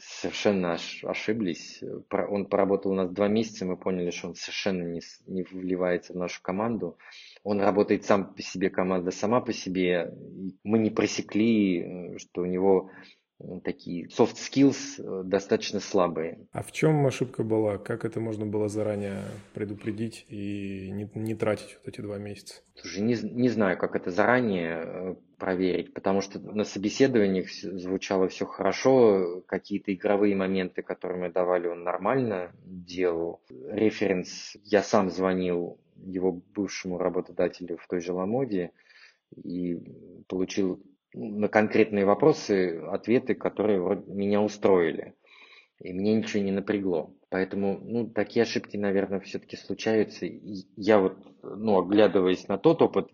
совершенно 0.00 0.78
ошиблись. 1.02 1.82
Он 2.10 2.46
поработал 2.46 2.92
у 2.92 2.94
нас 2.94 3.10
два 3.10 3.28
месяца, 3.28 3.66
мы 3.66 3.76
поняли, 3.76 4.10
что 4.10 4.28
он 4.28 4.36
совершенно 4.36 4.84
не, 4.84 5.02
не 5.26 5.42
вливается 5.42 6.14
в 6.14 6.16
нашу 6.16 6.40
команду. 6.40 6.96
Он 7.44 7.60
работает 7.60 8.06
сам 8.06 8.32
по 8.32 8.40
себе, 8.40 8.70
команда 8.70 9.10
сама 9.10 9.42
по 9.42 9.52
себе. 9.52 10.14
Мы 10.64 10.78
не 10.78 10.88
просекли, 10.88 12.16
что 12.16 12.40
у 12.40 12.46
него 12.46 12.90
такие 13.64 14.06
soft 14.08 14.36
skills 14.36 14.98
э, 14.98 15.22
достаточно 15.24 15.80
слабые. 15.80 16.46
А 16.52 16.62
в 16.62 16.72
чем 16.72 17.06
ошибка 17.06 17.42
была? 17.42 17.78
Как 17.78 18.04
это 18.04 18.20
можно 18.20 18.46
было 18.46 18.68
заранее 18.68 19.22
предупредить 19.54 20.24
и 20.28 20.90
не, 20.90 21.10
не 21.14 21.34
тратить 21.34 21.78
вот 21.78 21.92
эти 21.92 22.00
два 22.00 22.18
месяца? 22.18 22.62
Слушай, 22.74 23.02
не, 23.02 23.14
не 23.22 23.48
знаю, 23.48 23.76
как 23.78 23.94
это 23.94 24.10
заранее 24.10 24.82
э, 24.82 25.14
проверить, 25.38 25.92
потому 25.92 26.22
что 26.22 26.38
на 26.40 26.64
собеседованиях 26.64 27.50
звучало 27.50 28.28
все 28.28 28.46
хорошо, 28.46 29.42
какие-то 29.46 29.92
игровые 29.92 30.34
моменты, 30.34 30.82
которые 30.82 31.20
мы 31.20 31.30
давали, 31.30 31.68
он 31.68 31.84
нормально 31.84 32.52
делал. 32.64 33.42
Референс, 33.50 34.56
я 34.64 34.82
сам 34.82 35.10
звонил 35.10 35.78
его 35.96 36.32
бывшему 36.32 36.98
работодателю 36.98 37.76
в 37.76 37.86
той 37.86 38.00
же 38.00 38.12
Ламоде 38.12 38.72
и 39.34 39.78
получил 40.28 40.82
на 41.16 41.48
конкретные 41.48 42.04
вопросы 42.04 42.78
ответы, 42.88 43.34
которые 43.34 43.80
вроде 43.80 44.10
меня 44.12 44.40
устроили. 44.42 45.14
И 45.80 45.92
мне 45.92 46.14
ничего 46.14 46.42
не 46.42 46.52
напрягло. 46.52 47.14
Поэтому, 47.28 47.78
ну, 47.82 48.08
такие 48.08 48.44
ошибки, 48.44 48.76
наверное, 48.76 49.20
все-таки 49.20 49.56
случаются. 49.56 50.26
И 50.26 50.64
я 50.76 51.00
вот, 51.00 51.16
ну, 51.42 51.78
оглядываясь 51.78 52.48
на 52.48 52.56
тот 52.56 52.80
опыт, 52.82 53.08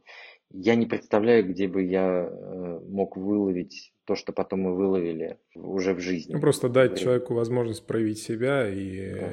я 0.50 0.74
не 0.74 0.86
представляю, 0.86 1.48
где 1.48 1.66
бы 1.66 1.82
я 1.82 2.28
э, 2.28 2.80
мог 2.86 3.16
выловить 3.16 3.92
то, 4.04 4.14
что 4.14 4.32
потом 4.32 4.60
мы 4.60 4.76
выловили 4.76 5.38
уже 5.54 5.94
в 5.94 6.00
жизни. 6.00 6.34
Ну, 6.34 6.40
просто 6.40 6.68
дать 6.68 6.98
человеку 6.98 7.34
возможность 7.34 7.86
проявить 7.86 8.18
себя 8.18 8.68
и 8.68 9.14
да. 9.14 9.28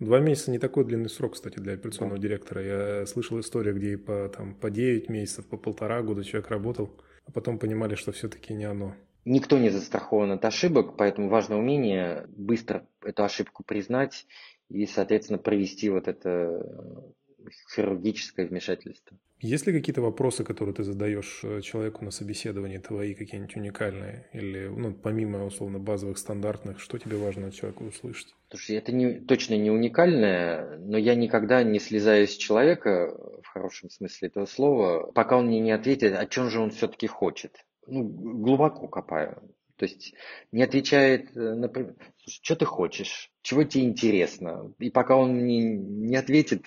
Два 0.00 0.18
месяца 0.18 0.50
не 0.50 0.58
такой 0.58 0.86
длинный 0.86 1.10
срок, 1.10 1.34
кстати, 1.34 1.58
для 1.58 1.74
операционного 1.74 2.18
да. 2.18 2.26
директора. 2.26 2.62
Я 2.64 3.06
слышал 3.06 3.38
историю, 3.38 3.76
где 3.76 3.92
и 3.92 3.96
по, 3.96 4.30
там, 4.34 4.54
по 4.54 4.70
9 4.70 5.10
месяцев, 5.10 5.46
по 5.46 5.58
полтора 5.58 6.00
года 6.00 6.24
человек 6.24 6.48
работал 6.48 6.90
а 7.26 7.32
потом 7.32 7.58
понимали, 7.58 7.94
что 7.94 8.12
все-таки 8.12 8.54
не 8.54 8.64
оно. 8.64 8.94
Никто 9.24 9.58
не 9.58 9.70
застрахован 9.70 10.32
от 10.32 10.44
ошибок, 10.44 10.96
поэтому 10.96 11.28
важно 11.28 11.58
умение 11.58 12.26
быстро 12.28 12.86
эту 13.02 13.24
ошибку 13.24 13.62
признать 13.62 14.26
и, 14.68 14.86
соответственно, 14.86 15.38
провести 15.38 15.90
вот 15.90 16.08
это 16.08 16.28
э, 16.28 17.50
хирургическое 17.74 18.46
вмешательство. 18.46 19.16
Есть 19.40 19.66
ли 19.66 19.72
какие-то 19.72 20.02
вопросы, 20.02 20.44
которые 20.44 20.74
ты 20.74 20.84
задаешь 20.84 21.40
э, 21.42 21.62
человеку 21.62 22.04
на 22.04 22.10
собеседовании, 22.10 22.76
твои 22.76 23.14
какие-нибудь 23.14 23.56
уникальные? 23.56 24.28
Или, 24.34 24.68
ну, 24.68 24.92
помимо, 24.92 25.46
условно, 25.46 25.78
базовых 25.78 26.18
стандартных, 26.18 26.78
что 26.78 26.98
тебе 26.98 27.16
важно 27.16 27.48
от 27.48 27.54
человека 27.54 27.82
услышать? 27.82 28.34
Слушай, 28.50 28.76
это 28.76 28.92
не, 28.92 29.20
точно 29.20 29.54
не 29.54 29.70
уникальное, 29.70 30.78
но 30.78 30.98
я 30.98 31.14
никогда 31.14 31.62
не 31.62 31.78
слезаю 31.78 32.26
с 32.26 32.36
человека, 32.36 33.16
хорошем 33.50 33.90
смысле 33.90 34.28
этого 34.28 34.46
слова, 34.46 35.10
пока 35.12 35.36
он 35.36 35.46
мне 35.46 35.60
не 35.60 35.72
ответит, 35.72 36.14
о 36.14 36.26
чем 36.26 36.50
же 36.50 36.60
он 36.60 36.70
все-таки 36.70 37.06
хочет. 37.06 37.64
ну, 37.86 38.04
глубоко 38.04 38.88
копаю. 38.88 39.42
То 39.76 39.86
есть 39.86 40.14
не 40.52 40.62
отвечает, 40.62 41.34
э, 41.34 41.54
например, 41.54 41.96
что 42.26 42.54
ты 42.54 42.66
хочешь, 42.66 43.32
чего 43.40 43.64
тебе 43.64 43.84
интересно. 43.84 44.74
И 44.78 44.90
пока 44.90 45.16
он 45.16 45.46
не, 45.46 45.60
не 45.62 46.16
ответит 46.16 46.66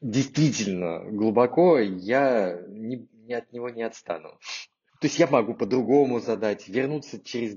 действительно 0.00 1.04
глубоко, 1.04 1.78
я 1.78 2.60
не, 2.66 3.06
не 3.12 3.34
от 3.34 3.52
него 3.52 3.70
не 3.70 3.84
отстану. 3.84 4.30
То 5.00 5.06
есть 5.06 5.18
я 5.18 5.28
могу 5.28 5.54
по-другому 5.54 6.18
задать, 6.18 6.68
вернуться 6.68 7.22
через 7.22 7.56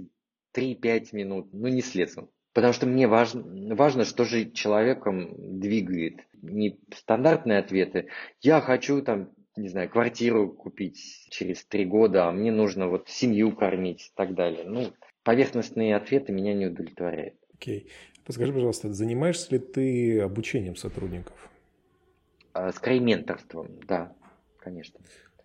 3-5 0.55 1.09
минут, 1.13 1.51
но 1.51 1.67
не 1.67 1.81
слезу. 1.81 2.31
Потому 2.53 2.71
что 2.71 2.85
мне 2.85 3.07
важно, 3.07 3.75
важно, 3.75 4.05
что 4.05 4.23
же 4.23 4.49
человеком 4.51 5.59
двигает. 5.59 6.19
Не 6.51 6.79
стандартные 6.95 7.59
ответы. 7.59 8.07
Я 8.41 8.61
хочу 8.61 9.01
там, 9.01 9.31
не 9.55 9.69
знаю, 9.69 9.89
квартиру 9.89 10.49
купить 10.49 11.27
через 11.29 11.65
три 11.65 11.85
года, 11.85 12.27
а 12.27 12.31
мне 12.31 12.51
нужно 12.51 12.87
вот 12.87 13.09
семью 13.09 13.55
кормить 13.55 14.07
и 14.07 14.11
так 14.15 14.33
далее. 14.35 14.65
Ну, 14.65 14.93
поверхностные 15.23 15.95
ответы 15.95 16.31
меня 16.31 16.53
не 16.53 16.67
удовлетворяют. 16.67 17.35
Окей. 17.53 17.87
Okay. 17.87 17.91
Подскажи, 18.25 18.51
пожалуйста, 18.51 18.91
занимаешься 18.91 19.51
ли 19.51 19.59
ты 19.59 20.19
обучением 20.19 20.75
сотрудников? 20.75 21.49
А, 22.53 22.71
скорее 22.71 22.99
менторством, 22.99 23.79
да, 23.87 24.15
конечно. 24.57 24.99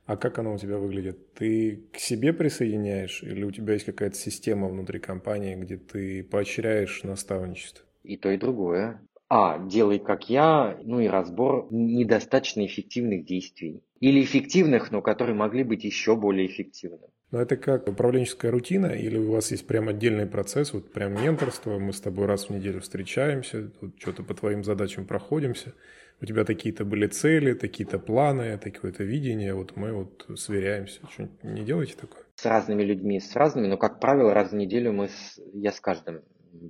А 0.07 0.17
как 0.17 0.39
оно 0.39 0.55
у 0.55 0.59
тебя 0.59 0.79
выглядит? 0.79 1.35
Ты 1.35 1.85
к 1.93 1.99
себе 1.99 2.33
присоединяешь 2.33 3.23
или 3.23 3.45
у 3.45 3.51
тебя 3.51 3.75
есть 3.75 3.85
какая-то 3.85 4.17
система 4.17 4.69
внутри 4.69 4.99
компании, 4.99 5.57
где 5.57 5.77
ты 5.77 6.25
поощряешь 6.25 7.03
наставничество? 7.03 7.85
И 8.03 8.17
то, 8.17 8.31
и 8.31 8.39
другое. 8.39 9.03
А, 9.31 9.59
делай 9.59 9.99
как 9.99 10.29
я, 10.29 10.79
ну 10.83 11.01
и 11.01 11.07
разбор 11.07 11.69
недостаточно 11.71 12.67
эффективных 12.67 13.25
действий. 13.25 13.83
Или 14.01 14.23
эффективных, 14.23 14.91
но 14.91 15.01
которые 15.03 15.37
могли 15.37 15.63
быть 15.63 15.85
еще 15.85 16.17
более 16.17 16.47
эффективными. 16.47 17.13
Но 17.31 17.41
это 17.41 17.57
как 17.57 17.87
управленческая 17.87 18.51
рутина 18.51 18.87
или 18.87 19.17
у 19.17 19.31
вас 19.31 19.53
есть 19.53 19.67
прям 19.67 19.89
отдельный 19.89 20.27
процесс, 20.27 20.73
вот 20.73 20.93
прям 20.93 21.15
менторство, 21.15 21.79
мы 21.79 21.93
с 21.93 22.01
тобой 22.01 22.27
раз 22.27 22.49
в 22.49 22.51
неделю 22.51 22.81
встречаемся, 22.81 23.71
вот 23.81 23.93
что-то 24.01 24.25
по 24.25 24.35
твоим 24.35 24.65
задачам 24.65 25.07
проходимся– 25.07 25.75
у 26.23 26.27
тебя 26.27 26.45
такие-то 26.45 26.85
были 26.85 27.07
цели, 27.07 27.55
такие-то 27.55 27.99
планы, 27.99 28.59
такое-то 28.59 29.05
видение, 29.05 29.55
вот 29.55 29.77
мы 29.77 29.93
вот 29.93 30.27
сверяемся. 30.39 31.01
Что, 31.11 31.29
не 31.43 31.63
делайте 31.63 31.97
такое? 31.97 32.25
С 32.35 32.45
разными 32.45 32.83
людьми, 32.83 33.21
с 33.21 33.35
разными, 33.35 33.69
но, 33.69 33.79
как 33.79 34.01
правило, 34.01 34.35
раз 34.35 34.51
в 34.51 34.55
неделю 34.55 34.93
мы 34.93 35.09
с, 35.09 35.41
я 35.55 35.73
с 35.73 35.81
каждым 35.81 36.23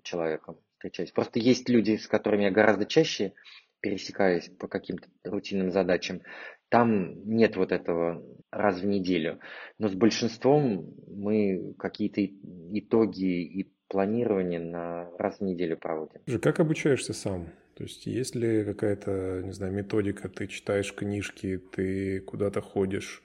человеком 0.03 0.59
встречаюсь. 0.81 1.13
Просто 1.13 1.39
есть 1.39 1.69
люди, 1.69 1.97
с 1.97 2.09
которыми 2.09 2.45
я 2.45 2.51
гораздо 2.51 2.87
чаще 2.87 3.35
пересекаюсь 3.81 4.51
по 4.59 4.67
каким-то 4.67 5.09
рутинным 5.25 5.71
задачам. 5.71 6.23
Там 6.69 7.29
нет 7.29 7.57
вот 7.57 7.73
этого 7.73 8.25
раз 8.51 8.81
в 8.81 8.87
неделю. 8.87 9.41
Но 9.79 9.89
с 9.89 9.95
большинством 9.95 10.95
мы 11.07 11.75
какие-то 11.79 12.25
итоги 12.25 13.43
и 13.43 13.73
планирование 13.89 14.61
на 14.61 15.11
раз 15.19 15.39
в 15.39 15.43
неделю 15.43 15.77
проводим. 15.77 16.21
Как 16.41 16.61
обучаешься 16.61 17.13
сам? 17.13 17.53
То 17.75 17.85
есть 17.85 18.07
есть 18.07 18.35
ли 18.35 18.65
какая-то, 18.65 19.43
не 19.43 19.53
знаю, 19.53 19.73
методика, 19.73 20.29
ты 20.29 20.47
читаешь 20.47 20.95
книжки, 20.95 21.59
ты 21.73 22.21
куда-то 22.21 22.61
ходишь, 22.61 23.23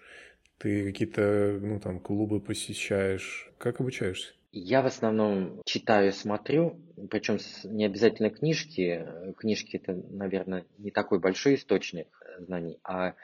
ты 0.58 0.86
какие-то, 0.86 1.60
ну, 1.62 1.80
там, 1.80 2.00
клубы 2.00 2.40
посещаешь. 2.40 3.52
Как 3.58 3.82
обучаешься? 3.82 4.34
Я 4.58 4.82
в 4.82 4.86
основном 4.86 5.62
читаю, 5.66 6.14
смотрю, 6.14 6.80
причем 7.10 7.40
не 7.66 7.86
обязательно 7.86 8.30
книжки. 8.30 9.06
Книжки 9.38 9.76
это, 9.76 9.94
наверное, 9.94 10.66
не 10.78 10.92
такой 10.92 11.20
большой 11.20 11.56
источник 11.56 12.08
знаний, 12.40 12.80
а 12.84 13.16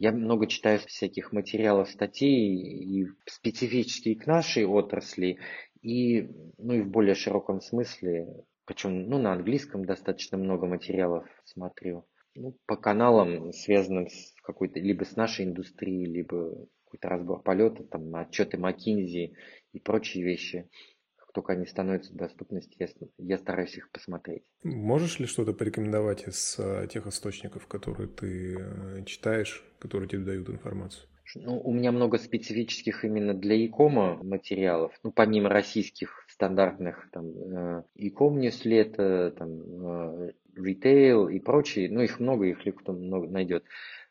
я 0.00 0.10
много 0.10 0.48
читаю 0.48 0.80
всяких 0.80 1.30
материалов, 1.30 1.90
статей 1.90 2.56
и 2.56 3.06
специфические 3.26 4.16
к 4.16 4.26
нашей 4.26 4.64
отрасли, 4.64 5.38
и, 5.80 6.28
ну, 6.58 6.74
и 6.74 6.80
в 6.80 6.88
более 6.88 7.14
широком 7.14 7.60
смысле 7.60 8.44
причем 8.70 9.08
ну, 9.08 9.18
на 9.18 9.32
английском 9.32 9.84
достаточно 9.84 10.38
много 10.38 10.66
материалов 10.66 11.24
смотрю. 11.44 12.04
Ну, 12.36 12.56
по 12.66 12.76
каналам, 12.76 13.52
связанным 13.52 14.08
с 14.08 14.32
какой-то, 14.44 14.78
либо 14.78 15.04
с 15.04 15.16
нашей 15.16 15.46
индустрией, 15.46 16.06
либо 16.06 16.68
какой-то 16.90 17.08
разбор 17.08 17.42
полета, 17.42 17.84
там, 17.84 18.14
отчеты 18.16 18.56
McKinsey 18.56 19.34
и 19.72 19.78
прочие 19.78 20.24
вещи. 20.24 20.68
Как 21.16 21.32
только 21.32 21.52
они 21.52 21.66
становятся 21.66 22.12
в 22.12 22.16
доступности, 22.16 22.76
я, 22.78 22.88
я 23.18 23.38
стараюсь 23.38 23.76
их 23.76 23.90
посмотреть. 23.92 24.42
Можешь 24.64 25.20
ли 25.20 25.26
что-то 25.26 25.52
порекомендовать 25.52 26.26
из 26.26 26.58
э, 26.58 26.88
тех 26.90 27.06
источников, 27.06 27.68
которые 27.68 28.08
ты 28.08 28.56
э, 28.58 29.04
читаешь, 29.04 29.64
которые 29.78 30.08
тебе 30.08 30.24
дают 30.24 30.50
информацию? 30.50 31.06
Ну, 31.36 31.60
у 31.60 31.72
меня 31.72 31.92
много 31.92 32.18
специфических 32.18 33.04
именно 33.04 33.34
для 33.34 33.64
икома 33.64 34.20
материалов, 34.24 34.92
ну, 35.04 35.12
помимо 35.12 35.48
российских 35.48 36.26
стандартных, 36.28 37.08
там, 37.12 37.84
иком 37.94 38.38
э, 38.38 38.40
ньюслета, 38.40 39.32
там, 39.38 40.32
ритейл 40.56 41.28
и 41.28 41.38
прочие, 41.38 41.88
ну, 41.88 42.00
их 42.00 42.18
много, 42.18 42.46
их 42.46 42.66
легко 42.66 42.92
много 42.92 43.28
найдет. 43.28 43.64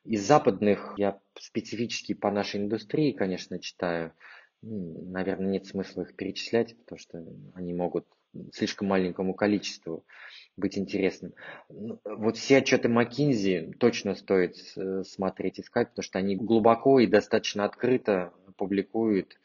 Из 0.09 0.25
западных 0.25 0.95
я 0.97 1.19
специфически 1.37 2.15
по 2.15 2.31
нашей 2.31 2.61
индустрии, 2.61 3.11
конечно, 3.11 3.59
читаю. 3.59 4.11
Наверное, 4.63 5.51
нет 5.51 5.67
смысла 5.67 6.01
их 6.01 6.15
перечислять, 6.15 6.75
потому 6.79 6.97
что 6.97 7.23
они 7.53 7.75
могут 7.75 8.07
слишком 8.51 8.87
маленькому 8.87 9.35
количеству 9.35 10.03
быть 10.57 10.79
интересным. 10.79 11.35
Вот 11.69 12.37
все 12.37 12.57
отчеты 12.57 12.87
McKinsey 12.87 13.71
точно 13.77 14.15
стоит 14.15 14.55
э, 14.75 15.03
смотреть, 15.03 15.59
искать, 15.59 15.89
потому 15.89 16.03
что 16.03 16.17
они 16.17 16.35
глубоко 16.35 16.99
и 16.99 17.05
достаточно 17.05 17.63
открыто 17.63 18.33
публикуют 18.57 19.39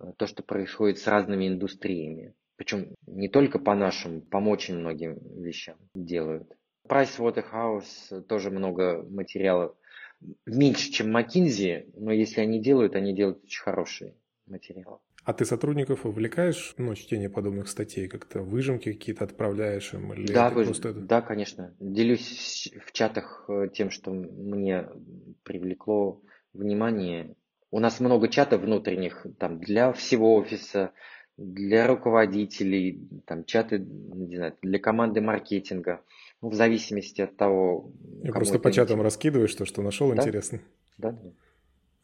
э, 0.00 0.12
то, 0.16 0.26
что 0.26 0.42
происходит 0.42 0.98
с 0.98 1.06
разными 1.06 1.46
индустриями. 1.46 2.32
Причем 2.56 2.94
не 3.06 3.28
только 3.28 3.58
по 3.58 3.74
нашим, 3.74 4.22
по 4.22 4.38
очень 4.38 4.78
многим 4.78 5.18
вещам 5.42 5.76
делают. 5.94 6.56
Price 6.88 7.18
Waterhouse 7.18 8.22
тоже 8.22 8.50
много 8.50 9.04
материалов. 9.10 9.76
Меньше, 10.46 10.90
чем 10.90 11.16
McKinsey, 11.16 11.90
но 11.94 12.12
если 12.12 12.40
они 12.40 12.60
делают, 12.60 12.94
они 12.94 13.14
делают 13.14 13.44
очень 13.44 13.62
хорошие 13.62 14.14
материалы. 14.46 14.98
А 15.26 15.32
ты 15.32 15.44
сотрудников 15.44 16.04
вовлекаешь 16.04 16.74
ну, 16.78 16.94
чтение 16.94 17.28
подобных 17.28 17.68
статей? 17.68 18.06
Как-то 18.06 18.42
выжимки 18.42 18.92
какие-то 18.92 19.24
отправляешь 19.24 19.92
им? 19.92 20.12
Или 20.12 20.32
да, 20.32 20.50
вы... 20.50 20.64
просто... 20.64 20.94
да, 20.94 21.20
конечно. 21.20 21.74
Делюсь 21.80 22.72
в 22.86 22.92
чатах 22.92 23.44
э, 23.48 23.68
тем, 23.74 23.90
что 23.90 24.12
мне 24.12 24.88
привлекло 25.42 26.22
внимание. 26.52 27.34
У 27.72 27.80
нас 27.80 27.98
много 27.98 28.28
чатов 28.28 28.62
внутренних 28.62 29.26
там, 29.36 29.58
для 29.58 29.92
всего 29.92 30.36
офиса, 30.36 30.92
для 31.36 31.88
руководителей, 31.88 33.00
там, 33.26 33.44
чаты 33.44 33.80
не 33.80 34.36
знаю, 34.36 34.56
для 34.62 34.78
команды 34.78 35.20
маркетинга. 35.20 36.02
Ну, 36.42 36.50
в 36.50 36.54
зависимости 36.54 37.22
от 37.22 37.36
того, 37.36 37.92
Я 38.22 38.32
просто 38.32 38.58
по 38.58 38.70
чатам 38.70 39.00
раскидываешь 39.00 39.54
то, 39.54 39.64
что 39.64 39.82
нашел 39.82 40.12
да? 40.12 40.22
интересно. 40.22 40.60
Да, 40.98 41.12
да. 41.12 41.30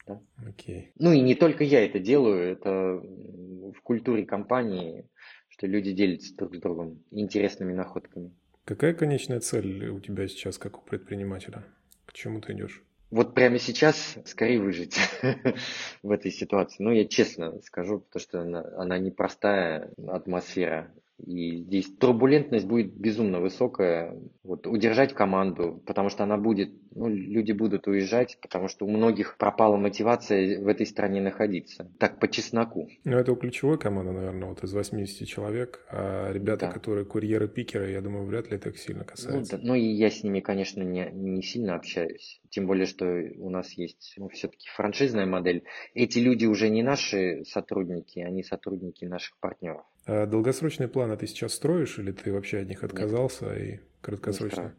Да? 0.05 0.21
Окей. 0.47 0.91
Ну 0.97 1.13
и 1.13 1.21
не 1.21 1.35
только 1.35 1.63
я 1.63 1.85
это 1.85 1.99
делаю, 1.99 2.51
это 2.51 2.69
в 2.99 3.81
культуре 3.83 4.25
компании, 4.25 5.05
что 5.47 5.67
люди 5.67 5.93
делятся 5.93 6.35
друг 6.35 6.55
с 6.55 6.59
другом 6.59 7.03
интересными 7.11 7.73
находками. 7.73 8.33
Какая 8.65 8.93
конечная 8.93 9.39
цель 9.39 9.87
у 9.89 9.99
тебя 9.99 10.27
сейчас, 10.27 10.57
как 10.57 10.77
у 10.77 10.81
предпринимателя? 10.81 11.63
К 12.05 12.13
чему 12.13 12.41
ты 12.41 12.53
идешь? 12.53 12.83
Вот 13.11 13.35
прямо 13.35 13.59
сейчас 13.59 14.17
скорее 14.25 14.59
выжить 14.59 14.97
в 16.01 16.09
этой 16.09 16.31
ситуации. 16.31 16.81
Ну, 16.81 16.91
я 16.91 17.05
честно 17.05 17.61
скажу, 17.61 17.99
потому 17.99 18.21
что 18.21 18.41
она, 18.41 18.65
она 18.75 18.97
непростая 18.97 19.91
атмосфера 20.07 20.91
и 21.25 21.63
здесь 21.63 21.89
турбулентность 21.97 22.65
будет 22.65 22.93
безумно 22.93 23.39
высокая. 23.39 24.19
Вот, 24.43 24.67
удержать 24.67 25.13
команду, 25.13 25.81
потому 25.85 26.09
что 26.09 26.23
она 26.23 26.37
будет, 26.37 26.69
ну, 26.93 27.07
люди 27.07 27.53
будут 27.53 27.87
уезжать, 27.87 28.37
потому 28.41 28.67
что 28.67 28.85
у 28.85 28.89
многих 28.89 29.37
пропала 29.37 29.77
мотивация 29.77 30.59
в 30.59 30.67
этой 30.67 30.85
стране 30.85 31.21
находиться. 31.21 31.89
Так, 31.97 32.19
по 32.19 32.27
чесноку. 32.27 32.89
Ну, 33.05 33.17
это 33.17 33.31
у 33.31 33.35
ключевой 33.35 33.79
команды, 33.79 34.11
наверное, 34.11 34.49
вот 34.49 34.63
из 34.63 34.73
80 34.73 35.27
человек. 35.27 35.85
А 35.89 36.31
ребята, 36.31 36.67
да. 36.67 36.71
которые 36.73 37.05
курьеры-пикеры, 37.05 37.91
я 37.91 38.01
думаю, 38.01 38.25
вряд 38.25 38.51
ли 38.51 38.57
так 38.57 38.77
сильно 38.77 39.05
касается. 39.05 39.57
Ну, 39.57 39.61
да, 39.61 39.67
ну 39.69 39.75
и 39.75 39.85
я 39.85 40.09
с 40.09 40.23
ними, 40.23 40.41
конечно, 40.41 40.83
не, 40.83 41.09
не 41.13 41.41
сильно 41.41 41.75
общаюсь. 41.75 42.41
Тем 42.49 42.67
более, 42.67 42.85
что 42.85 43.05
у 43.37 43.49
нас 43.49 43.71
есть 43.73 44.13
ну, 44.17 44.27
все-таки 44.29 44.67
франшизная 44.75 45.25
модель. 45.25 45.63
Эти 45.93 46.19
люди 46.19 46.45
уже 46.45 46.69
не 46.69 46.83
наши 46.83 47.43
сотрудники, 47.45 48.19
они 48.19 48.43
сотрудники 48.43 49.05
наших 49.05 49.37
партнеров. 49.39 49.83
А 50.05 50.25
долгосрочные 50.25 50.87
планы 50.87 51.15
ты 51.17 51.27
сейчас 51.27 51.53
строишь 51.53 51.97
или 51.99 52.11
ты 52.11 52.33
вообще 52.33 52.59
от 52.59 52.67
них 52.67 52.83
отказался 52.83 53.45
Нет. 53.45 53.59
и 53.59 53.79
краткосрочно? 54.01 54.75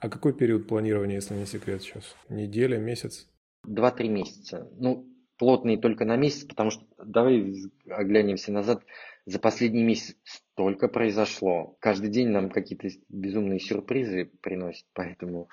А 0.00 0.08
какой 0.08 0.32
период 0.32 0.68
планирования, 0.68 1.16
если 1.16 1.34
не 1.34 1.46
секрет 1.46 1.82
сейчас? 1.82 2.14
Неделя, 2.28 2.78
месяц? 2.78 3.28
Два-три 3.64 4.08
месяца. 4.08 4.68
Ну, 4.78 5.06
плотные 5.38 5.78
только 5.78 6.04
на 6.04 6.16
месяц, 6.16 6.44
потому 6.44 6.70
что 6.70 6.84
давай 7.04 7.54
оглянемся 7.88 8.52
назад. 8.52 8.82
За 9.26 9.38
последний 9.38 9.82
месяц 9.82 10.16
столько 10.24 10.88
произошло. 10.88 11.76
Каждый 11.80 12.10
день 12.10 12.28
нам 12.28 12.50
какие-то 12.50 12.88
безумные 13.08 13.60
сюрпризы 13.60 14.30
приносят, 14.40 14.86
поэтому 14.92 15.48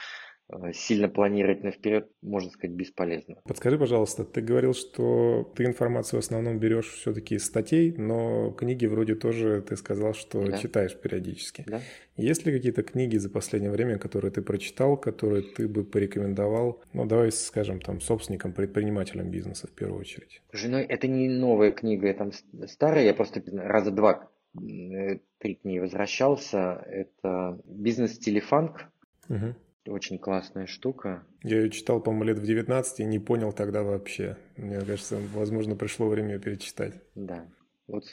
сильно 0.73 1.09
планировать 1.09 1.63
на 1.63 1.71
вперед, 1.71 2.09
можно 2.21 2.49
сказать, 2.51 2.75
бесполезно. 2.75 3.37
Подскажи, 3.45 3.77
пожалуйста, 3.77 4.23
ты 4.23 4.41
говорил, 4.41 4.73
что 4.73 5.51
ты 5.55 5.65
информацию 5.65 6.21
в 6.21 6.23
основном 6.23 6.59
берешь 6.59 6.89
все-таки 6.93 7.35
из 7.35 7.45
статей, 7.45 7.93
но 7.97 8.51
книги 8.51 8.85
вроде 8.85 9.15
тоже 9.15 9.61
ты 9.61 9.75
сказал, 9.75 10.13
что 10.13 10.45
да. 10.45 10.57
читаешь 10.57 10.95
периодически. 10.95 11.65
Да. 11.67 11.81
Есть 12.15 12.45
ли 12.45 12.53
какие-то 12.53 12.83
книги 12.83 13.17
за 13.17 13.29
последнее 13.29 13.71
время, 13.71 13.97
которые 13.97 14.31
ты 14.31 14.41
прочитал, 14.41 14.97
которые 14.97 15.41
ты 15.41 15.67
бы 15.67 15.83
порекомендовал, 15.83 16.81
ну, 16.93 17.05
давай 17.05 17.31
скажем, 17.31 17.81
там, 17.81 17.99
собственникам, 17.99 18.53
предпринимателям 18.53 19.29
бизнеса 19.31 19.67
в 19.67 19.71
первую 19.71 19.99
очередь? 19.99 20.41
Женой 20.51 20.83
это 20.83 21.07
не 21.07 21.27
новая 21.27 21.71
книга, 21.71 22.07
это 22.07 22.31
старая, 22.67 23.03
я 23.03 23.13
просто 23.13 23.41
раза 23.51 23.91
два 23.91 24.29
э, 24.55 25.19
три 25.39 25.55
к 25.55 25.65
ней 25.65 25.79
возвращался. 25.79 26.83
Это 26.87 27.59
«Бизнес-телефанк». 27.65 28.85
Угу 29.27 29.55
очень 29.87 30.17
классная 30.17 30.65
штука. 30.65 31.25
Я 31.43 31.61
ее 31.61 31.69
читал, 31.69 32.01
по-моему, 32.01 32.25
лет 32.25 32.39
в 32.39 32.45
19 32.45 32.99
и 32.99 33.05
не 33.05 33.19
понял 33.19 33.51
тогда 33.53 33.83
вообще. 33.83 34.37
Мне 34.57 34.79
кажется, 34.79 35.19
возможно, 35.33 35.75
пришло 35.75 36.07
время 36.07 36.33
ее 36.35 36.39
перечитать. 36.39 36.95
Да, 37.15 37.45
вот 37.87 38.05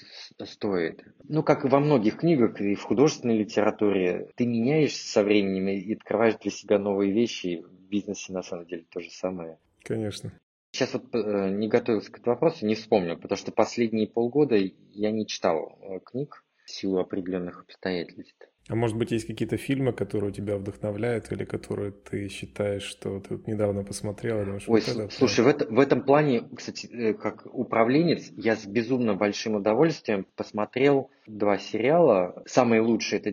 стоит. 0.45 1.03
Ну, 1.25 1.43
как 1.43 1.65
и 1.65 1.69
во 1.69 1.81
многих 1.81 2.19
книгах 2.19 2.61
и 2.61 2.75
в 2.75 2.83
художественной 2.83 3.39
литературе, 3.39 4.29
ты 4.37 4.47
меняешься 4.47 5.09
со 5.09 5.23
временем 5.23 5.69
и 5.69 5.95
открываешь 5.95 6.37
для 6.37 6.51
себя 6.51 6.79
новые 6.79 7.13
вещи. 7.13 7.63
В 7.63 7.89
бизнесе, 7.89 8.33
на 8.33 8.43
самом 8.43 8.67
деле, 8.67 8.85
то 8.91 9.01
же 9.01 9.11
самое. 9.11 9.59
Конечно. 9.83 10.33
Сейчас 10.73 10.95
вот 10.95 11.15
э, 11.15 11.51
не 11.51 11.69
готовился 11.69 12.11
к 12.11 12.19
этому 12.19 12.35
вопросу, 12.35 12.65
не 12.65 12.75
вспомнил, 12.75 13.19
потому 13.19 13.37
что 13.37 13.53
последние 13.53 14.09
полгода 14.09 14.57
я 14.57 15.11
не 15.11 15.27
читал 15.27 15.79
э, 15.83 16.01
книг 16.01 16.45
в 16.65 16.71
силу 16.71 16.99
определенных 16.99 17.61
обстоятельств. 17.61 18.49
А 18.69 18.77
может 18.77 18.97
быть, 18.97 19.11
есть 19.11 19.27
какие-то 19.27 19.57
фильмы, 19.57 19.93
которые 19.93 20.33
тебя 20.33 20.57
вдохновляют 20.57 21.33
или 21.33 21.45
которые 21.45 21.91
ты 21.91 22.29
считаешь, 22.29 22.85
что 22.85 23.19
ты 23.19 23.37
вот 23.37 23.49
недавно 23.49 23.83
посмотрел? 23.83 24.41
И 24.41 24.45
думаешь, 24.45 24.65
Ой, 24.69 24.81
вот 24.81 24.89
это, 24.89 25.09
слушай, 25.13 25.45
в, 25.45 25.49
это, 25.49 25.67
в 25.67 25.81
этом 25.81 26.03
плане, 26.03 26.49
кстати, 26.55 26.87
э, 26.87 27.15
как 27.15 27.45
управленец, 27.53 28.31
я 28.37 28.55
с 28.55 28.65
безумно 28.65 29.15
большим 29.15 29.57
удовольствием 29.57 30.27
посмотрел 30.37 31.11
два 31.27 31.59
сериала. 31.59 32.41
Самые 32.47 32.83
лучшие 32.83 33.21
это 33.21 33.31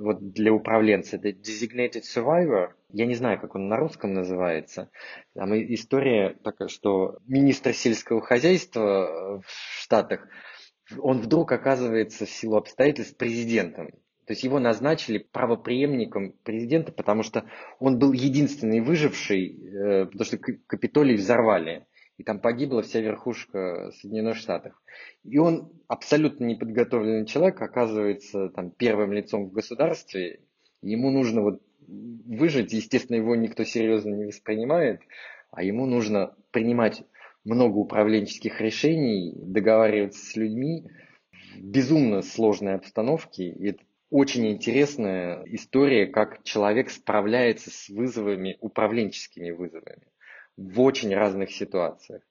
вот 0.00 0.30
для 0.30 0.52
управленца 0.52 1.16
это 1.16 1.30
Designated 1.30 2.02
Survivor. 2.02 2.68
Я 2.92 3.06
не 3.06 3.16
знаю, 3.16 3.40
как 3.40 3.56
он 3.56 3.66
на 3.68 3.78
русском 3.78 4.14
называется. 4.14 4.90
Там 5.34 5.54
история 5.54 6.36
такая, 6.44 6.68
что 6.68 7.18
министр 7.26 7.74
сельского 7.74 8.20
хозяйства 8.20 9.42
в 9.44 9.82
Штатах 9.82 10.28
он 10.98 11.18
вдруг 11.18 11.52
оказывается 11.52 12.26
в 12.26 12.30
силу 12.30 12.56
обстоятельств 12.56 13.16
президентом. 13.16 13.90
То 14.28 14.32
есть 14.32 14.44
его 14.44 14.58
назначили 14.58 15.16
правоприемником 15.16 16.34
президента, 16.44 16.92
потому 16.92 17.22
что 17.22 17.46
он 17.78 17.98
был 17.98 18.12
единственный 18.12 18.80
выживший, 18.82 19.56
э, 19.56 20.04
потому 20.04 20.24
что 20.26 20.36
Капитолий 20.36 21.16
взорвали. 21.16 21.86
И 22.18 22.24
там 22.24 22.38
погибла 22.38 22.82
вся 22.82 23.00
верхушка 23.00 23.90
Соединенных 23.92 24.36
Штатов. 24.36 24.74
И 25.24 25.38
он 25.38 25.72
абсолютно 25.86 26.44
неподготовленный 26.44 27.24
человек, 27.24 27.62
оказывается 27.62 28.50
там 28.50 28.70
первым 28.70 29.14
лицом 29.14 29.46
в 29.46 29.52
государстве. 29.52 30.40
Ему 30.82 31.10
нужно 31.10 31.40
вот 31.40 31.62
выжить, 31.86 32.74
естественно, 32.74 33.16
его 33.16 33.34
никто 33.34 33.64
серьезно 33.64 34.14
не 34.14 34.26
воспринимает, 34.26 35.00
а 35.52 35.62
ему 35.62 35.86
нужно 35.86 36.34
принимать 36.50 37.02
много 37.44 37.78
управленческих 37.78 38.60
решений, 38.60 39.32
договариваться 39.38 40.22
с 40.22 40.36
людьми 40.36 40.84
в 41.56 41.62
безумно 41.62 42.20
сложной 42.20 42.74
обстановке. 42.74 43.48
И 43.48 43.68
это 43.68 43.87
очень 44.10 44.50
интересная 44.50 45.42
история, 45.46 46.06
как 46.06 46.42
человек 46.44 46.90
справляется 46.90 47.70
с 47.70 47.88
вызовами, 47.88 48.56
управленческими 48.60 49.50
вызовами 49.50 50.08
в 50.56 50.80
очень 50.80 51.14
разных 51.14 51.50
ситуациях. 51.52 52.22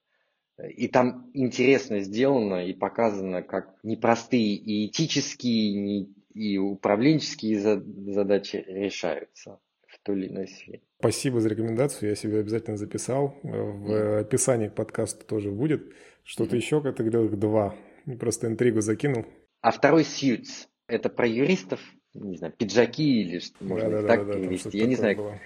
И 0.75 0.87
там 0.87 1.29
интересно 1.33 1.99
сделано 1.99 2.65
и 2.65 2.73
показано, 2.73 3.43
как 3.43 3.75
непростые 3.83 4.55
и 4.55 4.87
этические, 4.87 6.07
и 6.33 6.57
управленческие 6.57 7.59
задачи 7.59 8.63
решаются 8.67 9.59
в 9.85 9.99
той 10.01 10.17
или 10.17 10.27
иной 10.29 10.47
сфере. 10.47 10.81
Спасибо 10.99 11.39
за 11.41 11.49
рекомендацию, 11.49 12.09
я 12.09 12.15
себе 12.15 12.39
обязательно 12.39 12.75
записал. 12.75 13.37
В 13.43 14.19
описании 14.19 14.69
к 14.69 14.73
подкасту 14.73 15.25
тоже 15.27 15.51
будет. 15.51 15.93
Что-то 16.23 16.55
mm-hmm. 16.55 16.59
еще, 16.59 16.81
как 16.81 16.95
ты 16.95 17.03
говорил, 17.03 17.29
два. 17.37 17.75
Просто 18.19 18.47
интригу 18.47 18.81
закинул. 18.81 19.25
А 19.61 19.71
второй 19.71 20.01
Suits. 20.01 20.67
Это 20.88 21.10
про 21.10 21.28
юристов, 21.28 21.82
не 22.13 22.38
знаю, 22.38 22.54
пиджаки 22.54 23.21
или 23.21 23.39
что 23.39 23.63
можно 23.63 24.02
да, 24.02 24.08
так 24.08 24.28
да, 24.28 24.34
перевести. 24.34 24.71
Да, 24.71 24.78
Я 24.78 24.86
не 24.86 24.95
знаю. 24.95 25.39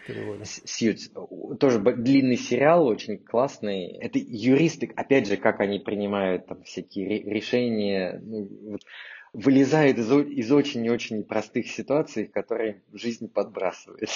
Сьюз. 0.46 1.12
Тоже 1.60 1.80
длинный 1.80 2.38
сериал, 2.38 2.86
очень 2.86 3.18
классный. 3.18 3.88
Это 3.88 4.20
юристы, 4.20 4.92
опять 4.96 5.28
же, 5.28 5.38
как 5.38 5.60
они 5.60 5.80
принимают 5.80 6.46
там 6.46 6.64
всякие 6.64 7.24
решения. 7.24 8.20
Ну, 8.24 8.48
вот, 8.72 8.82
вылезает 9.34 9.98
из, 9.98 10.12
из 10.12 10.52
очень 10.52 10.86
и 10.86 10.90
очень 10.90 11.20
непростых 11.20 11.68
ситуаций, 11.68 12.28
которые 12.28 12.84
жизнь 12.94 13.28
подбрасывает. 13.28 14.10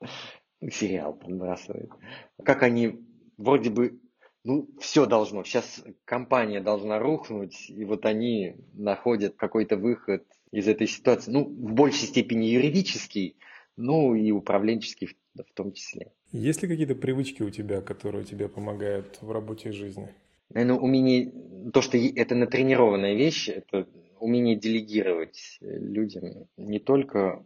Сериал 0.70 1.14
подбрасывает. 1.14 1.90
Как 2.44 2.62
они 2.62 3.04
вроде 3.36 3.70
бы 3.70 4.00
ну, 4.44 4.68
все 4.80 5.06
должно. 5.06 5.44
Сейчас 5.44 5.84
компания 6.04 6.60
должна 6.60 6.98
рухнуть, 6.98 7.70
и 7.70 7.84
вот 7.84 8.06
они 8.06 8.56
находят 8.72 9.36
какой-то 9.36 9.76
выход 9.76 10.24
из 10.50 10.68
этой 10.68 10.86
ситуации. 10.86 11.30
Ну, 11.30 11.44
в 11.44 11.72
большей 11.72 12.08
степени 12.08 12.46
юридический, 12.46 13.36
ну 13.76 14.14
и 14.14 14.30
управленческий 14.32 15.08
в, 15.08 15.42
в 15.42 15.52
том 15.54 15.72
числе. 15.72 16.12
Есть 16.32 16.62
ли 16.62 16.68
какие-то 16.68 16.94
привычки 16.94 17.42
у 17.42 17.50
тебя, 17.50 17.80
которые 17.80 18.24
тебе 18.24 18.48
помогают 18.48 19.18
в 19.20 19.30
работе 19.30 19.68
и 19.68 19.72
жизни? 19.72 20.14
Наверное, 20.50 20.78
умение, 20.78 21.32
то, 21.72 21.80
что 21.80 21.96
это 21.96 22.34
натренированная 22.34 23.14
вещь, 23.14 23.48
это 23.48 23.86
умение 24.18 24.56
делегировать 24.56 25.58
людям 25.60 26.48
не 26.56 26.78
только 26.78 27.44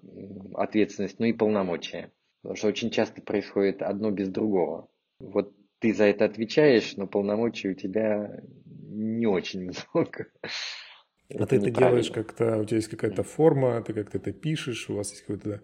ответственность, 0.54 1.18
но 1.18 1.26
и 1.26 1.32
полномочия. 1.32 2.11
Потому 2.42 2.56
что 2.56 2.68
очень 2.68 2.90
часто 2.90 3.22
происходит 3.22 3.82
одно 3.82 4.11
без 4.11 4.28
другого. 4.28 4.88
Вот 5.18 5.52
ты 5.78 5.94
за 5.94 6.04
это 6.04 6.24
отвечаешь, 6.24 6.96
но 6.96 7.06
полномочий 7.06 7.70
у 7.70 7.74
тебя 7.74 8.40
не 8.64 9.26
очень 9.26 9.70
много. 9.94 10.28
А 11.28 11.34
это 11.34 11.46
ты 11.46 11.56
это 11.56 11.70
делаешь 11.70 12.10
как-то, 12.10 12.58
у 12.58 12.64
тебя 12.64 12.76
есть 12.76 12.88
какая-то 12.88 13.22
форма, 13.22 13.82
ты 13.82 13.92
как-то 13.92 14.18
это 14.18 14.32
пишешь, 14.32 14.88
у 14.88 14.94
вас 14.94 15.10
есть 15.10 15.22
какая-то, 15.26 15.60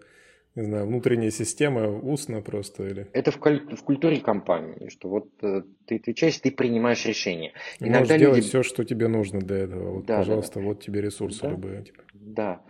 не 0.55 0.63
знаю, 0.63 0.87
внутренняя 0.87 1.31
система, 1.31 1.89
устно 1.89 2.41
просто 2.41 2.85
или? 2.85 3.07
Это 3.13 3.31
в, 3.31 3.37
в 3.37 3.83
культуре 3.83 4.19
компании, 4.19 4.89
что 4.89 5.07
вот 5.07 5.29
э, 5.41 5.63
ты 5.85 5.95
отвечаешь, 5.95 6.37
ты 6.39 6.51
принимаешь 6.51 7.05
решение. 7.05 7.53
Иногда 7.79 7.99
Можешь 7.99 8.11
люди... 8.11 8.23
делать 8.25 8.43
все, 8.43 8.63
что 8.63 8.83
тебе 8.83 9.07
нужно 9.07 9.39
для 9.39 9.57
этого. 9.59 9.95
Вот, 9.95 10.05
да, 10.05 10.17
пожалуйста, 10.17 10.59
да, 10.59 10.65
вот 10.65 10.83
тебе 10.83 11.01
ресурсы 11.01 11.41
да, 11.41 11.49
любые. 11.51 11.83
Типа. 11.83 12.03
Да. 12.13 12.61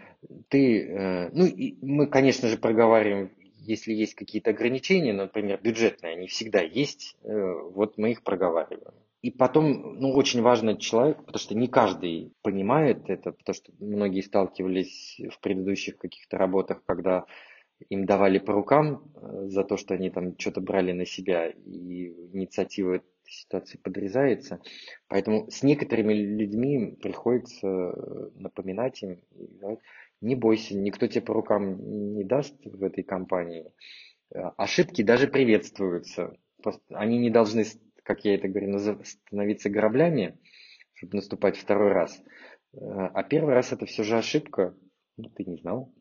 Ты, 0.49 0.83
э, 0.87 1.29
ну, 1.33 1.45
и 1.45 1.75
мы, 1.81 2.05
конечно 2.07 2.47
же, 2.47 2.57
проговариваем 2.57 3.31
если 3.63 3.93
есть 3.93 4.15
какие-то 4.15 4.51
ограничения, 4.51 5.13
например, 5.13 5.59
бюджетные, 5.61 6.13
они 6.13 6.27
всегда 6.27 6.61
есть, 6.61 7.17
э, 7.23 7.53
вот 7.71 7.97
мы 7.97 8.11
их 8.11 8.23
проговариваем. 8.23 8.93
И 9.21 9.31
потом, 9.31 9.99
ну, 9.99 10.11
очень 10.11 10.41
важно 10.41 10.77
человек, 10.77 11.17
потому 11.19 11.39
что 11.39 11.55
не 11.55 11.67
каждый 11.67 12.33
понимает 12.41 13.09
это, 13.09 13.31
потому 13.31 13.55
что 13.55 13.71
многие 13.79 14.21
сталкивались 14.21 15.21
в 15.31 15.39
предыдущих 15.39 15.97
каких-то 15.97 16.37
работах, 16.37 16.83
когда 16.85 17.25
им 17.89 18.05
давали 18.05 18.39
по 18.39 18.53
рукам 18.53 19.11
э, 19.15 19.47
за 19.47 19.63
то, 19.63 19.77
что 19.77 19.93
они 19.93 20.09
там 20.09 20.37
что-то 20.37 20.59
брали 20.59 20.91
на 20.91 21.05
себя, 21.05 21.47
и 21.47 22.13
инициатива 22.33 22.95
этой 22.95 23.07
ситуации 23.25 23.77
подрезается. 23.77 24.59
Поэтому 25.07 25.49
с 25.49 25.63
некоторыми 25.63 26.13
людьми 26.13 26.97
приходится 27.01 27.67
напоминать 28.35 29.01
им, 29.03 29.21
не 30.23 30.35
бойся, 30.35 30.75
никто 30.75 31.07
тебе 31.07 31.21
по 31.21 31.33
рукам 31.33 31.77
не 32.15 32.23
даст 32.23 32.55
в 32.63 32.83
этой 32.83 33.03
компании. 33.03 33.71
Э, 34.33 34.51
ошибки 34.57 35.03
даже 35.03 35.27
приветствуются. 35.27 36.35
Они 36.89 37.17
не 37.17 37.29
должны, 37.29 37.65
как 38.03 38.23
я 38.25 38.35
это 38.35 38.47
говорю, 38.47 38.79
становиться 39.03 39.69
граблями, 39.69 40.39
чтобы 40.93 41.17
наступать 41.17 41.57
второй 41.57 41.91
раз. 41.91 42.21
Э, 42.73 42.77
а 43.13 43.23
первый 43.23 43.53
раз 43.53 43.73
это 43.73 43.85
все 43.85 44.03
же 44.03 44.17
ошибка. 44.17 44.75
Ну, 45.17 45.29
ты 45.29 45.43
не 45.43 45.57
знал. 45.57 45.93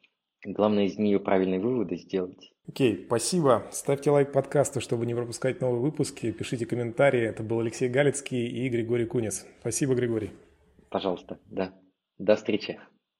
Главное 0.44 0.86
из 0.86 0.98
нее 0.98 1.20
правильные 1.20 1.60
выводы 1.60 1.96
сделать. 1.96 2.52
Окей, 2.66 2.94
okay, 2.94 3.06
спасибо. 3.06 3.66
Ставьте 3.70 4.10
лайк 4.10 4.32
подкасту, 4.32 4.80
чтобы 4.80 5.06
не 5.06 5.14
пропускать 5.14 5.60
новые 5.60 5.80
выпуски. 5.80 6.32
Пишите 6.32 6.66
комментарии. 6.66 7.22
Это 7.22 7.42
был 7.42 7.60
Алексей 7.60 7.88
Галицкий 7.88 8.46
и 8.46 8.68
Григорий 8.68 9.06
Кунец. 9.06 9.46
Спасибо, 9.60 9.94
Григорий. 9.94 10.30
Пожалуйста, 10.90 11.38
да. 11.46 11.72
До 12.18 12.36
встречи. 12.36 12.78